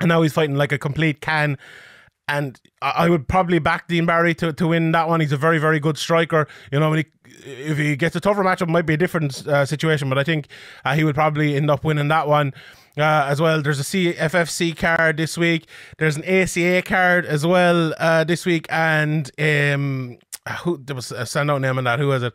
and 0.00 0.08
now 0.08 0.22
he's 0.22 0.32
fighting 0.32 0.56
like 0.56 0.72
a 0.72 0.78
complete 0.78 1.20
can. 1.20 1.58
And 2.28 2.60
I 2.82 3.08
would 3.08 3.28
probably 3.28 3.60
back 3.60 3.86
Dean 3.86 4.04
Barry 4.04 4.34
to, 4.36 4.52
to 4.52 4.66
win 4.66 4.90
that 4.92 5.08
one. 5.08 5.20
He's 5.20 5.30
a 5.30 5.36
very, 5.36 5.58
very 5.58 5.78
good 5.78 5.96
striker. 5.96 6.48
You 6.72 6.80
know, 6.80 6.92
he, 6.92 7.06
if 7.44 7.78
he 7.78 7.94
gets 7.94 8.16
a 8.16 8.20
tougher 8.20 8.42
matchup, 8.42 8.62
it 8.62 8.68
might 8.68 8.86
be 8.86 8.94
a 8.94 8.96
different 8.96 9.46
uh, 9.46 9.64
situation, 9.64 10.08
but 10.08 10.18
I 10.18 10.24
think 10.24 10.48
uh, 10.84 10.94
he 10.94 11.04
would 11.04 11.14
probably 11.14 11.54
end 11.54 11.70
up 11.70 11.84
winning 11.84 12.08
that 12.08 12.26
one. 12.26 12.52
Uh, 12.98 13.26
as 13.28 13.42
well. 13.42 13.60
There's 13.60 13.78
a 13.78 13.82
CFFC 13.82 14.74
card 14.74 15.18
this 15.18 15.36
week. 15.36 15.68
There's 15.98 16.16
an 16.16 16.24
ACA 16.24 16.80
card 16.80 17.26
as 17.26 17.46
well 17.46 17.92
uh, 17.98 18.24
this 18.24 18.46
week, 18.46 18.66
and 18.70 19.30
um, 19.38 20.16
who 20.62 20.78
there 20.78 20.96
was 20.96 21.12
a 21.12 21.22
standout 21.22 21.60
name 21.60 21.78
on 21.78 21.84
that. 21.84 21.98
Who 21.98 22.08
was 22.08 22.22
it? 22.22 22.32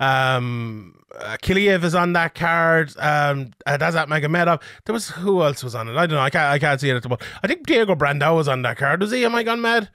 Um, 0.00 0.98
uh, 1.16 1.36
Kiliev 1.42 1.84
is 1.84 1.94
on 1.94 2.12
that 2.14 2.34
card. 2.34 2.92
Um, 2.98 3.52
uh, 3.66 3.76
that's 3.76 3.96
at 3.96 4.08
Magomedov. 4.08 4.60
There 4.84 4.92
was 4.92 5.10
who 5.10 5.42
else 5.42 5.62
was 5.62 5.74
on 5.74 5.88
it? 5.88 5.96
I 5.96 6.06
don't 6.06 6.16
know. 6.16 6.20
I 6.20 6.30
can't. 6.30 6.52
I 6.52 6.58
can't 6.58 6.80
see 6.80 6.90
it 6.90 6.96
at 6.96 7.02
the 7.02 7.08
moment. 7.08 7.28
I 7.42 7.46
think 7.46 7.66
Diego 7.66 7.94
Brandao 7.94 8.36
was 8.36 8.48
on 8.48 8.62
that 8.62 8.76
card. 8.76 9.00
Was 9.00 9.12
he? 9.12 9.24
Am 9.24 9.34
I 9.34 9.42
gone 9.42 9.60
mad? 9.60 9.88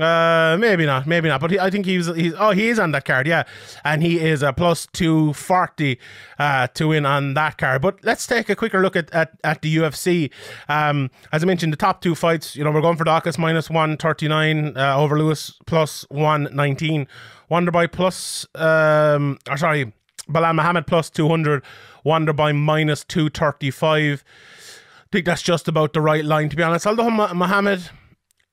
Uh, 0.00 0.56
maybe 0.58 0.86
not, 0.86 1.06
maybe 1.06 1.28
not. 1.28 1.38
But 1.38 1.50
he, 1.50 1.58
I 1.58 1.68
think 1.68 1.84
he's 1.84 2.06
he's 2.14 2.32
oh 2.38 2.52
he 2.52 2.68
is 2.68 2.78
on 2.78 2.92
that 2.92 3.04
card, 3.04 3.26
yeah, 3.26 3.42
and 3.84 4.02
he 4.02 4.18
is 4.18 4.42
a 4.42 4.50
plus 4.50 4.86
two 4.86 5.34
forty 5.34 5.98
uh, 6.38 6.68
to 6.68 6.88
win 6.88 7.04
on 7.04 7.34
that 7.34 7.58
card. 7.58 7.82
But 7.82 8.02
let's 8.02 8.26
take 8.26 8.48
a 8.48 8.56
quicker 8.56 8.80
look 8.80 8.96
at 8.96 9.12
at, 9.12 9.32
at 9.44 9.60
the 9.60 9.76
UFC. 9.76 10.30
Um, 10.66 11.10
as 11.30 11.42
I 11.42 11.46
mentioned, 11.46 11.74
the 11.74 11.76
top 11.76 12.00
two 12.00 12.14
fights, 12.14 12.56
you 12.56 12.64
know, 12.64 12.70
we're 12.70 12.80
going 12.80 12.96
for 12.96 13.04
Daukaus 13.04 13.36
minus 13.36 13.68
one 13.68 13.98
thirty 13.98 14.28
nine 14.28 14.74
uh, 14.78 14.96
over 14.96 15.18
Lewis 15.18 15.58
plus 15.66 16.06
one 16.08 16.48
nineteen, 16.52 17.06
Wonderboy 17.50 17.92
plus 17.92 18.46
um, 18.54 19.38
or 19.50 19.58
sorry, 19.58 19.92
Belal 20.26 20.54
Muhammad 20.54 20.86
plus 20.86 21.10
two 21.10 21.28
hundred, 21.28 21.62
Wonderboy 22.06 22.56
minus 22.56 23.04
two 23.04 23.28
thirty 23.28 23.70
five. 23.70 24.24
I 24.24 25.08
think 25.12 25.26
that's 25.26 25.42
just 25.42 25.68
about 25.68 25.92
the 25.92 26.00
right 26.00 26.24
line 26.24 26.48
to 26.48 26.56
be 26.56 26.62
honest. 26.62 26.86
Although 26.86 27.10
Muhammad 27.10 27.90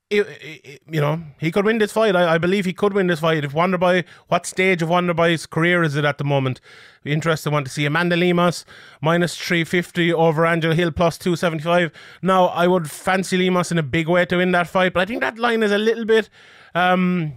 it, 0.10 0.28
it, 0.42 0.82
you 0.90 1.00
know, 1.00 1.22
he 1.40 1.52
could 1.52 1.66
win 1.66 1.78
this 1.78 1.92
fight. 1.92 2.16
I, 2.16 2.36
I, 2.36 2.38
believe 2.40 2.66
he 2.66 2.74
could 2.74 2.94
win 2.94 3.08
this 3.08 3.20
fight. 3.20 3.46
If 3.46 3.54
Wonderboy, 3.54 4.06
what 4.28 4.46
stage 4.46 4.82
of 4.82 4.90
Wonderboy's 4.90 5.46
career 5.46 5.84
is 5.84 5.96
it 5.96 6.04
at 6.04 6.18
the 6.18 6.24
moment? 6.24 6.60
Be 7.04 7.14
interested 7.14 7.52
want 7.52 7.68
to 7.68 7.72
see 7.72 7.86
Amanda 7.86 8.16
Lemos 8.16 8.66
minus 9.02 9.36
350 9.36 10.12
over 10.14 10.46
Angela 10.46 10.74
Hill 10.74 10.92
plus 10.92 11.18
275. 11.18 11.92
Now, 12.22 12.46
I 12.48 12.68
would 12.68 12.90
fancy 12.90 13.38
Lemos 13.38 13.72
in 13.72 13.78
a 13.78 13.84
big 13.84 14.08
way 14.08 14.26
to 14.26 14.38
win 14.38 14.52
that 14.54 14.68
fight, 14.68 14.94
but 14.94 15.02
I 15.02 15.06
think 15.06 15.22
that 15.22 15.38
line 15.38 15.62
is 15.62 15.72
a 15.72 15.78
little 15.78 16.06
bit, 16.06 16.30
um, 16.74 17.34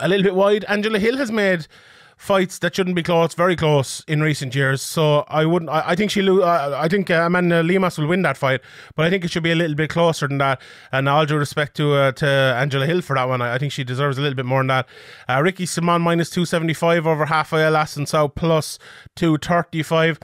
a 0.00 0.08
little 0.08 0.24
bit 0.24 0.34
wide. 0.34 0.64
Angela 0.64 0.98
Hill 0.98 1.16
has 1.16 1.30
made 1.30 1.68
fights 2.16 2.58
that 2.60 2.74
shouldn't 2.74 2.96
be 2.96 3.02
close, 3.02 3.34
very 3.34 3.56
close 3.56 4.02
in 4.06 4.22
recent 4.22 4.54
years. 4.54 4.82
So 4.82 5.24
I 5.28 5.44
wouldn't. 5.44 5.70
I, 5.70 5.90
I 5.90 5.96
think 5.96 6.10
she. 6.10 6.28
Uh, 6.28 6.76
I 6.76 6.88
think 6.88 7.10
uh, 7.10 7.24
Amanda 7.26 7.62
Lemos 7.62 7.98
will 7.98 8.06
win 8.06 8.22
that 8.22 8.36
fight, 8.36 8.60
but 8.96 9.06
I 9.06 9.10
think 9.10 9.24
it 9.24 9.30
should 9.30 9.42
be 9.42 9.52
a 9.52 9.54
little 9.54 9.76
bit 9.76 9.90
closer 9.90 10.28
than 10.28 10.38
that. 10.38 10.60
And 10.92 11.08
all 11.08 11.26
due 11.26 11.36
respect 11.36 11.76
to 11.76 11.94
uh, 11.94 12.12
to 12.12 12.26
Angela 12.26 12.86
Hill 12.86 13.02
for 13.02 13.16
that 13.16 13.28
one, 13.28 13.42
I, 13.42 13.54
I, 13.54 13.58
think 13.58 13.72
she 13.72 13.84
deserves 13.84 14.18
a 14.18 14.20
little 14.20 14.36
bit 14.36 14.46
more 14.46 14.60
than 14.60 14.68
that. 14.68 14.88
Uh, 15.28 15.42
Ricky 15.42 15.66
Simon 15.66 16.02
minus 16.02 16.30
two 16.30 16.44
seventy 16.44 16.74
five 16.74 17.06
over 17.06 17.26
half 17.26 17.52
Rafael 17.52 17.74
Assunção 17.74 18.34
plus 18.34 18.78
two 19.14 19.38
thirty 19.38 19.82
five. 19.82 20.18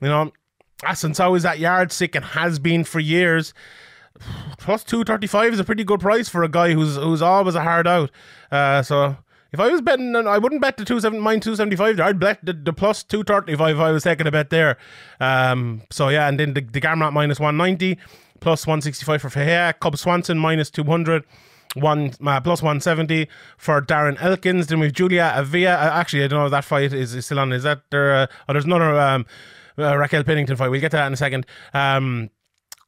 You 0.00 0.08
know, 0.08 0.32
Assunção 0.84 1.36
is 1.36 1.42
that 1.44 1.58
yardstick 1.58 2.14
and 2.14 2.24
has 2.24 2.58
been 2.58 2.84
for 2.84 3.00
years 3.00 3.54
plus 4.58 4.84
235 4.84 5.54
is 5.54 5.60
a 5.60 5.64
pretty 5.64 5.84
good 5.84 6.00
price 6.00 6.28
for 6.28 6.42
a 6.42 6.48
guy 6.48 6.72
who's 6.72 6.96
who's 6.96 7.22
always 7.22 7.54
a 7.54 7.62
hard 7.62 7.86
out 7.86 8.10
uh, 8.50 8.82
so 8.82 9.16
if 9.52 9.60
I 9.60 9.68
was 9.68 9.82
betting, 9.82 10.16
I 10.16 10.38
wouldn't 10.38 10.62
bet 10.62 10.76
the 10.76 10.84
two 10.84 11.00
seven 11.00 11.20
minus 11.20 11.44
two 11.44 11.56
seventy 11.56 11.76
five. 11.76 12.00
I'd 12.00 12.18
bet 12.18 12.38
the, 12.42 12.52
the 12.54 12.72
plus 12.72 13.02
two 13.02 13.22
thirty 13.22 13.54
five 13.54 13.76
if 13.76 13.82
I 13.82 13.90
was 13.90 14.02
taking 14.02 14.26
a 14.26 14.30
bet 14.30 14.50
there. 14.50 14.78
Um, 15.20 15.82
so 15.90 16.08
yeah, 16.08 16.28
and 16.28 16.40
then 16.40 16.54
the, 16.54 16.62
the 16.62 16.80
Gamrot 16.80 17.12
minus 17.12 17.38
one 17.38 17.56
ninety, 17.56 17.98
plus 18.40 18.66
one 18.66 18.80
sixty 18.80 19.04
five 19.04 19.20
for 19.20 19.28
Fahea. 19.28 19.78
Cub 19.78 19.96
Swanson 19.96 20.38
minus 20.38 20.70
two 20.70 20.84
hundred. 20.84 21.24
One 21.74 22.12
uh, 22.26 22.38
plus 22.42 22.60
170 22.60 23.28
for 23.56 23.80
Darren 23.80 24.20
Elkins. 24.20 24.66
Then 24.66 24.78
we've 24.78 24.92
Julia 24.92 25.32
Avila. 25.34 25.70
Uh, 25.70 25.90
actually, 25.94 26.22
I 26.22 26.26
don't 26.26 26.40
know 26.40 26.44
if 26.44 26.50
that 26.50 26.66
fight 26.66 26.92
is, 26.92 27.14
is 27.14 27.24
still 27.24 27.38
on. 27.38 27.50
Is 27.50 27.62
that 27.62 27.80
there? 27.90 28.14
Uh, 28.14 28.26
oh, 28.46 28.52
there's 28.52 28.66
another 28.66 29.00
um, 29.00 29.24
uh, 29.78 29.96
Raquel 29.96 30.22
Pennington 30.22 30.54
fight. 30.56 30.68
We'll 30.68 30.82
get 30.82 30.90
to 30.90 30.98
that 30.98 31.06
in 31.06 31.14
a 31.14 31.16
second. 31.16 31.46
Um, 31.72 32.28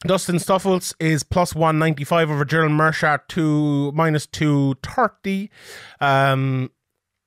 Dustin 0.06 0.36
Stoltzfus 0.36 0.94
is 1.00 1.22
plus 1.22 1.54
195 1.54 2.30
over 2.30 2.44
Gerald 2.44 2.72
Meerschaert 2.72 3.26
to 3.28 3.90
minus 3.92 4.26
230. 4.26 5.50
Um, 5.98 6.70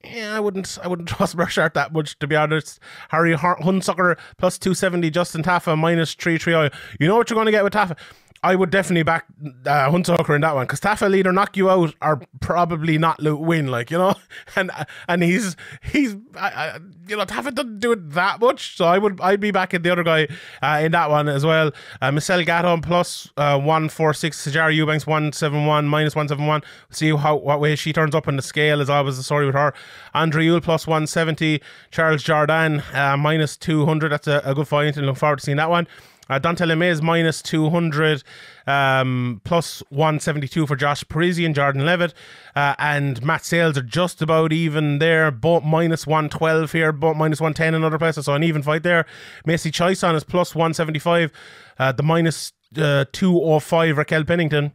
yeah, 0.04 0.36
I 0.36 0.40
wouldn't 0.40 0.78
I 0.84 0.88
wouldn't 0.88 1.10
trust 1.10 1.36
Meerschaert 1.36 1.74
that 1.74 1.92
much 1.92 2.20
to 2.20 2.28
be 2.28 2.36
honest. 2.36 2.80
Harry 3.10 3.34
Hunsucker 3.34 4.18
plus 4.38 4.60
270, 4.60 5.10
Justin 5.10 5.42
Tafa 5.42 5.76
minus 5.76 6.14
330. 6.14 6.76
You 7.00 7.08
know 7.08 7.16
what 7.16 7.32
you're 7.32 7.36
going 7.36 7.48
to 7.48 7.52
get 7.52 7.64
with 7.64 7.74
Tafa? 7.74 7.98
I 8.44 8.56
would 8.56 8.70
definitely 8.70 9.04
back 9.04 9.26
uh, 9.66 9.90
Hunsucker 9.90 10.36
in 10.36 10.42
that 10.42 10.56
one 10.56 10.66
because 10.66 10.80
Tafa 10.80 11.14
either 11.16 11.32
knock 11.32 11.58
you 11.58 11.70
out 11.70 11.96
or 12.02 12.22
probably 12.40 12.98
not 12.98 13.22
win, 13.22 13.68
like 13.68 13.90
you 13.90 13.98
know, 13.98 14.16
and 14.56 14.72
and 15.08 15.24
he's 15.24 15.56
he's 15.82 16.16
I, 16.36 16.80
you 17.08 17.18
know 17.18 17.26
Tafa 17.26 17.54
doesn't 17.54 17.80
do 17.80 17.92
it 17.94 18.12
that 18.12 18.40
much, 18.40 18.78
so 18.78 18.86
I 18.86 18.98
would 18.98 19.20
I'd 19.22 19.40
be 19.40 19.52
backing 19.52 19.82
the 19.82 19.92
other 19.92 20.04
guy 20.04 20.28
uh, 20.62 20.82
in 20.84 20.92
that 20.92 21.10
one 21.10 21.28
as 21.28 21.46
well. 21.46 21.72
Uh, 22.02 22.12
Michelle 22.12 22.44
Gaton 22.44 22.82
plus 22.82 23.30
uh, 23.38 23.60
one 23.60 23.90
four 23.90 24.14
six, 24.14 24.46
Sijara 24.46 24.74
Eubanks 24.74 25.08
one 25.08 25.32
seven 25.34 25.66
one 25.66 25.88
minus 25.88 26.16
one 26.16 26.28
seven 26.28 26.46
one. 26.46 26.62
See 26.92 27.16
how 27.16 27.36
what 27.36 27.60
way 27.60 27.76
she 27.76 27.92
turns 27.92 28.14
up 28.14 28.28
on 28.28 28.36
the 28.36 28.42
scale 28.42 28.82
is 28.82 28.90
always 28.90 29.18
the 29.18 29.24
story 29.24 29.46
with 29.46 29.56
her. 29.56 29.74
Andre 30.14 30.46
Ewell 30.46 30.62
plus 30.62 30.86
one 30.86 31.08
seventy, 31.08 31.62
Charles 31.92 32.24
Jourdain 32.24 32.84
uh, 32.94 33.18
minus 33.18 33.58
two 33.58 33.86
hundred. 33.86 34.10
That's 34.10 34.28
a, 34.28 34.42
a 34.46 34.54
good 34.54 34.68
fight, 34.68 34.96
and 34.96 35.08
look 35.08 35.18
forward 35.18 35.40
to 35.40 35.46
seeing 35.46 35.58
that 35.58 35.70
one. 35.70 35.88
Uh, 36.30 36.40
Dante 36.40 36.66
LeMay 36.66 37.26
is 37.26 37.42
200, 37.42 38.24
um, 38.66 39.42
plus 39.44 39.82
172 39.90 40.68
for 40.68 40.76
Josh 40.76 41.04
Parisian, 41.08 41.54
Jordan 41.54 41.86
Leavitt, 41.86 42.14
uh, 42.56 42.76
and 42.80 43.24
Matt 43.24 43.46
Sayles 43.46 43.78
are 43.78 43.84
just 43.84 44.22
about 44.22 44.52
even 44.52 45.00
there, 45.00 45.32
both 45.32 45.64
minus 45.64 46.06
112 46.06 46.72
here, 46.72 46.92
both 46.92 47.16
minus 47.16 47.40
110 47.40 47.76
in 47.76 47.84
other 47.84 47.98
places, 47.98 48.26
so 48.26 48.34
an 48.34 48.44
even 48.44 48.62
fight 48.62 48.84
there. 48.84 49.06
Macy 49.46 49.72
Chiasson 49.72 50.16
is 50.16 50.24
plus 50.24 50.54
175, 50.56 51.32
uh, 51.80 51.92
the 51.92 52.04
minus, 52.04 52.54
uh, 52.78 53.06
205 53.12 53.98
Raquel 53.98 54.24
Pennington. 54.24 54.74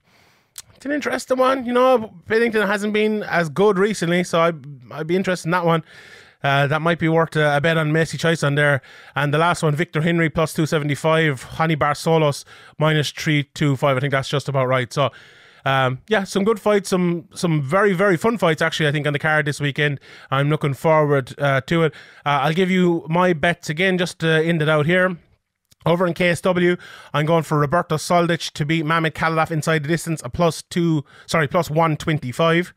It's 0.82 0.86
an 0.86 0.92
interesting 0.92 1.38
one, 1.38 1.64
you 1.64 1.72
know. 1.72 2.12
Pennington 2.26 2.66
hasn't 2.66 2.92
been 2.92 3.22
as 3.22 3.48
good 3.48 3.78
recently, 3.78 4.24
so 4.24 4.40
I'd, 4.40 4.64
I'd 4.90 5.06
be 5.06 5.14
interested 5.14 5.46
in 5.46 5.52
that 5.52 5.64
one. 5.64 5.84
Uh, 6.42 6.66
that 6.66 6.82
might 6.82 6.98
be 6.98 7.08
worth 7.08 7.36
a, 7.36 7.56
a 7.56 7.60
bet 7.60 7.76
on 7.76 7.92
Macy 7.92 8.18
on 8.44 8.54
there. 8.54 8.82
And 9.14 9.32
the 9.32 9.38
last 9.38 9.62
one, 9.62 9.74
Victor 9.74 10.02
Henry 10.02 10.28
plus 10.28 10.52
275, 10.52 11.44
Raoni 11.44 11.76
Barcelos 11.76 12.44
minus 12.78 13.10
325. 13.10 13.96
I 13.96 14.00
think 14.00 14.10
that's 14.10 14.28
just 14.28 14.48
about 14.48 14.66
right. 14.66 14.92
So, 14.92 15.10
um, 15.64 16.00
yeah, 16.08 16.24
some 16.24 16.44
good 16.44 16.60
fights, 16.60 16.88
some 16.88 17.28
some 17.34 17.62
very 17.62 17.92
very 17.92 18.16
fun 18.16 18.36
fights 18.36 18.60
actually. 18.60 18.88
I 18.88 18.92
think 18.92 19.06
on 19.06 19.12
the 19.12 19.18
card 19.18 19.46
this 19.46 19.60
weekend. 19.60 20.00
I'm 20.30 20.50
looking 20.50 20.74
forward 20.74 21.34
uh, 21.38 21.60
to 21.62 21.84
it. 21.84 21.94
Uh, 22.26 22.40
I'll 22.42 22.52
give 22.52 22.70
you 22.70 23.06
my 23.08 23.32
bets 23.32 23.70
again, 23.70 23.98
just 23.98 24.18
to 24.20 24.28
end 24.44 24.60
it 24.62 24.68
out 24.68 24.86
here. 24.86 25.16
Over 25.84 26.06
in 26.06 26.14
KSW, 26.14 26.78
I'm 27.12 27.26
going 27.26 27.42
for 27.42 27.58
Roberto 27.58 27.96
Soldic 27.96 28.52
to 28.52 28.64
beat 28.64 28.86
Mamed 28.86 29.14
Khalidov 29.14 29.50
inside 29.50 29.82
the 29.82 29.88
distance, 29.88 30.22
a 30.24 30.30
plus 30.30 30.62
two, 30.62 31.04
sorry, 31.26 31.48
plus 31.48 31.70
125. 31.70 32.72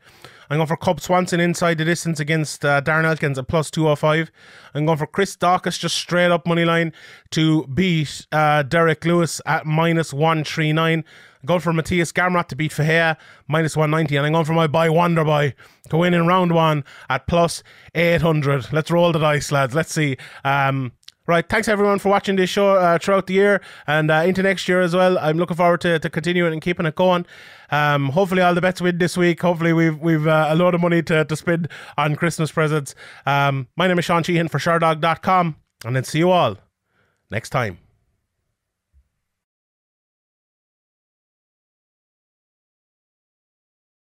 I'm 0.48 0.58
going 0.58 0.66
for 0.66 0.76
Cub 0.76 1.00
Swanson 1.00 1.40
inside 1.40 1.78
the 1.78 1.84
distance 1.84 2.20
against 2.20 2.64
uh, 2.64 2.80
Darren 2.80 3.04
Elkins 3.04 3.38
at 3.38 3.48
plus 3.48 3.70
205. 3.70 4.30
I'm 4.74 4.86
going 4.86 4.98
for 4.98 5.06
Chris 5.06 5.36
Daukaus 5.36 5.78
just 5.78 5.96
straight 5.96 6.30
up 6.30 6.46
money 6.46 6.64
line 6.64 6.92
to 7.30 7.66
beat 7.66 8.26
uh, 8.32 8.62
Derrick 8.62 9.04
Lewis 9.04 9.40
at 9.46 9.66
minus 9.66 10.12
139. 10.12 10.98
I'm 10.98 11.46
going 11.46 11.60
for 11.60 11.72
Matthias 11.72 12.12
Gamrot 12.12 12.48
to 12.48 12.56
beat 12.56 12.72
Fahea 12.72 13.16
minus 13.48 13.76
190. 13.76 14.16
And 14.16 14.26
I'm 14.26 14.32
going 14.32 14.44
for 14.44 14.52
my 14.52 14.66
boy 14.66 14.90
Boy 14.90 15.54
to 15.90 15.96
win 15.96 16.14
in 16.14 16.26
round 16.26 16.52
one 16.52 16.84
at 17.08 17.26
plus 17.26 17.62
800. 17.94 18.72
Let's 18.72 18.90
roll 18.90 19.12
the 19.12 19.18
dice, 19.18 19.52
lads. 19.52 19.74
Let's 19.74 19.92
see. 19.92 20.16
Um, 20.44 20.92
Right, 21.28 21.48
thanks 21.48 21.66
everyone 21.66 21.98
for 21.98 22.08
watching 22.08 22.36
this 22.36 22.50
show 22.50 22.76
uh, 22.76 22.98
throughout 22.98 23.26
the 23.26 23.34
year 23.34 23.60
and 23.88 24.12
uh, 24.12 24.22
into 24.26 24.44
next 24.44 24.68
year 24.68 24.80
as 24.80 24.94
well. 24.94 25.18
I'm 25.18 25.38
looking 25.38 25.56
forward 25.56 25.80
to, 25.80 25.98
to 25.98 26.08
continuing 26.08 26.52
and 26.52 26.62
keeping 26.62 26.86
it 26.86 26.94
going. 26.94 27.26
Um, 27.72 28.10
hopefully, 28.10 28.42
all 28.42 28.54
the 28.54 28.60
bets 28.60 28.80
win 28.80 28.98
this 28.98 29.16
week. 29.16 29.42
Hopefully, 29.42 29.72
we've 29.72 29.98
we've 29.98 30.26
uh, 30.26 30.46
a 30.50 30.54
lot 30.54 30.74
of 30.76 30.80
money 30.80 31.02
to, 31.02 31.24
to 31.24 31.36
spend 31.36 31.68
on 31.98 32.14
Christmas 32.14 32.52
presents. 32.52 32.94
Um, 33.26 33.66
my 33.76 33.88
name 33.88 33.98
is 33.98 34.04
Sean 34.04 34.22
Sheehan 34.22 34.46
for 34.46 34.58
Sherdog.com, 34.58 35.56
and 35.84 35.96
then 35.96 36.04
see 36.04 36.18
you 36.18 36.30
all 36.30 36.58
next 37.28 37.50
time. 37.50 37.78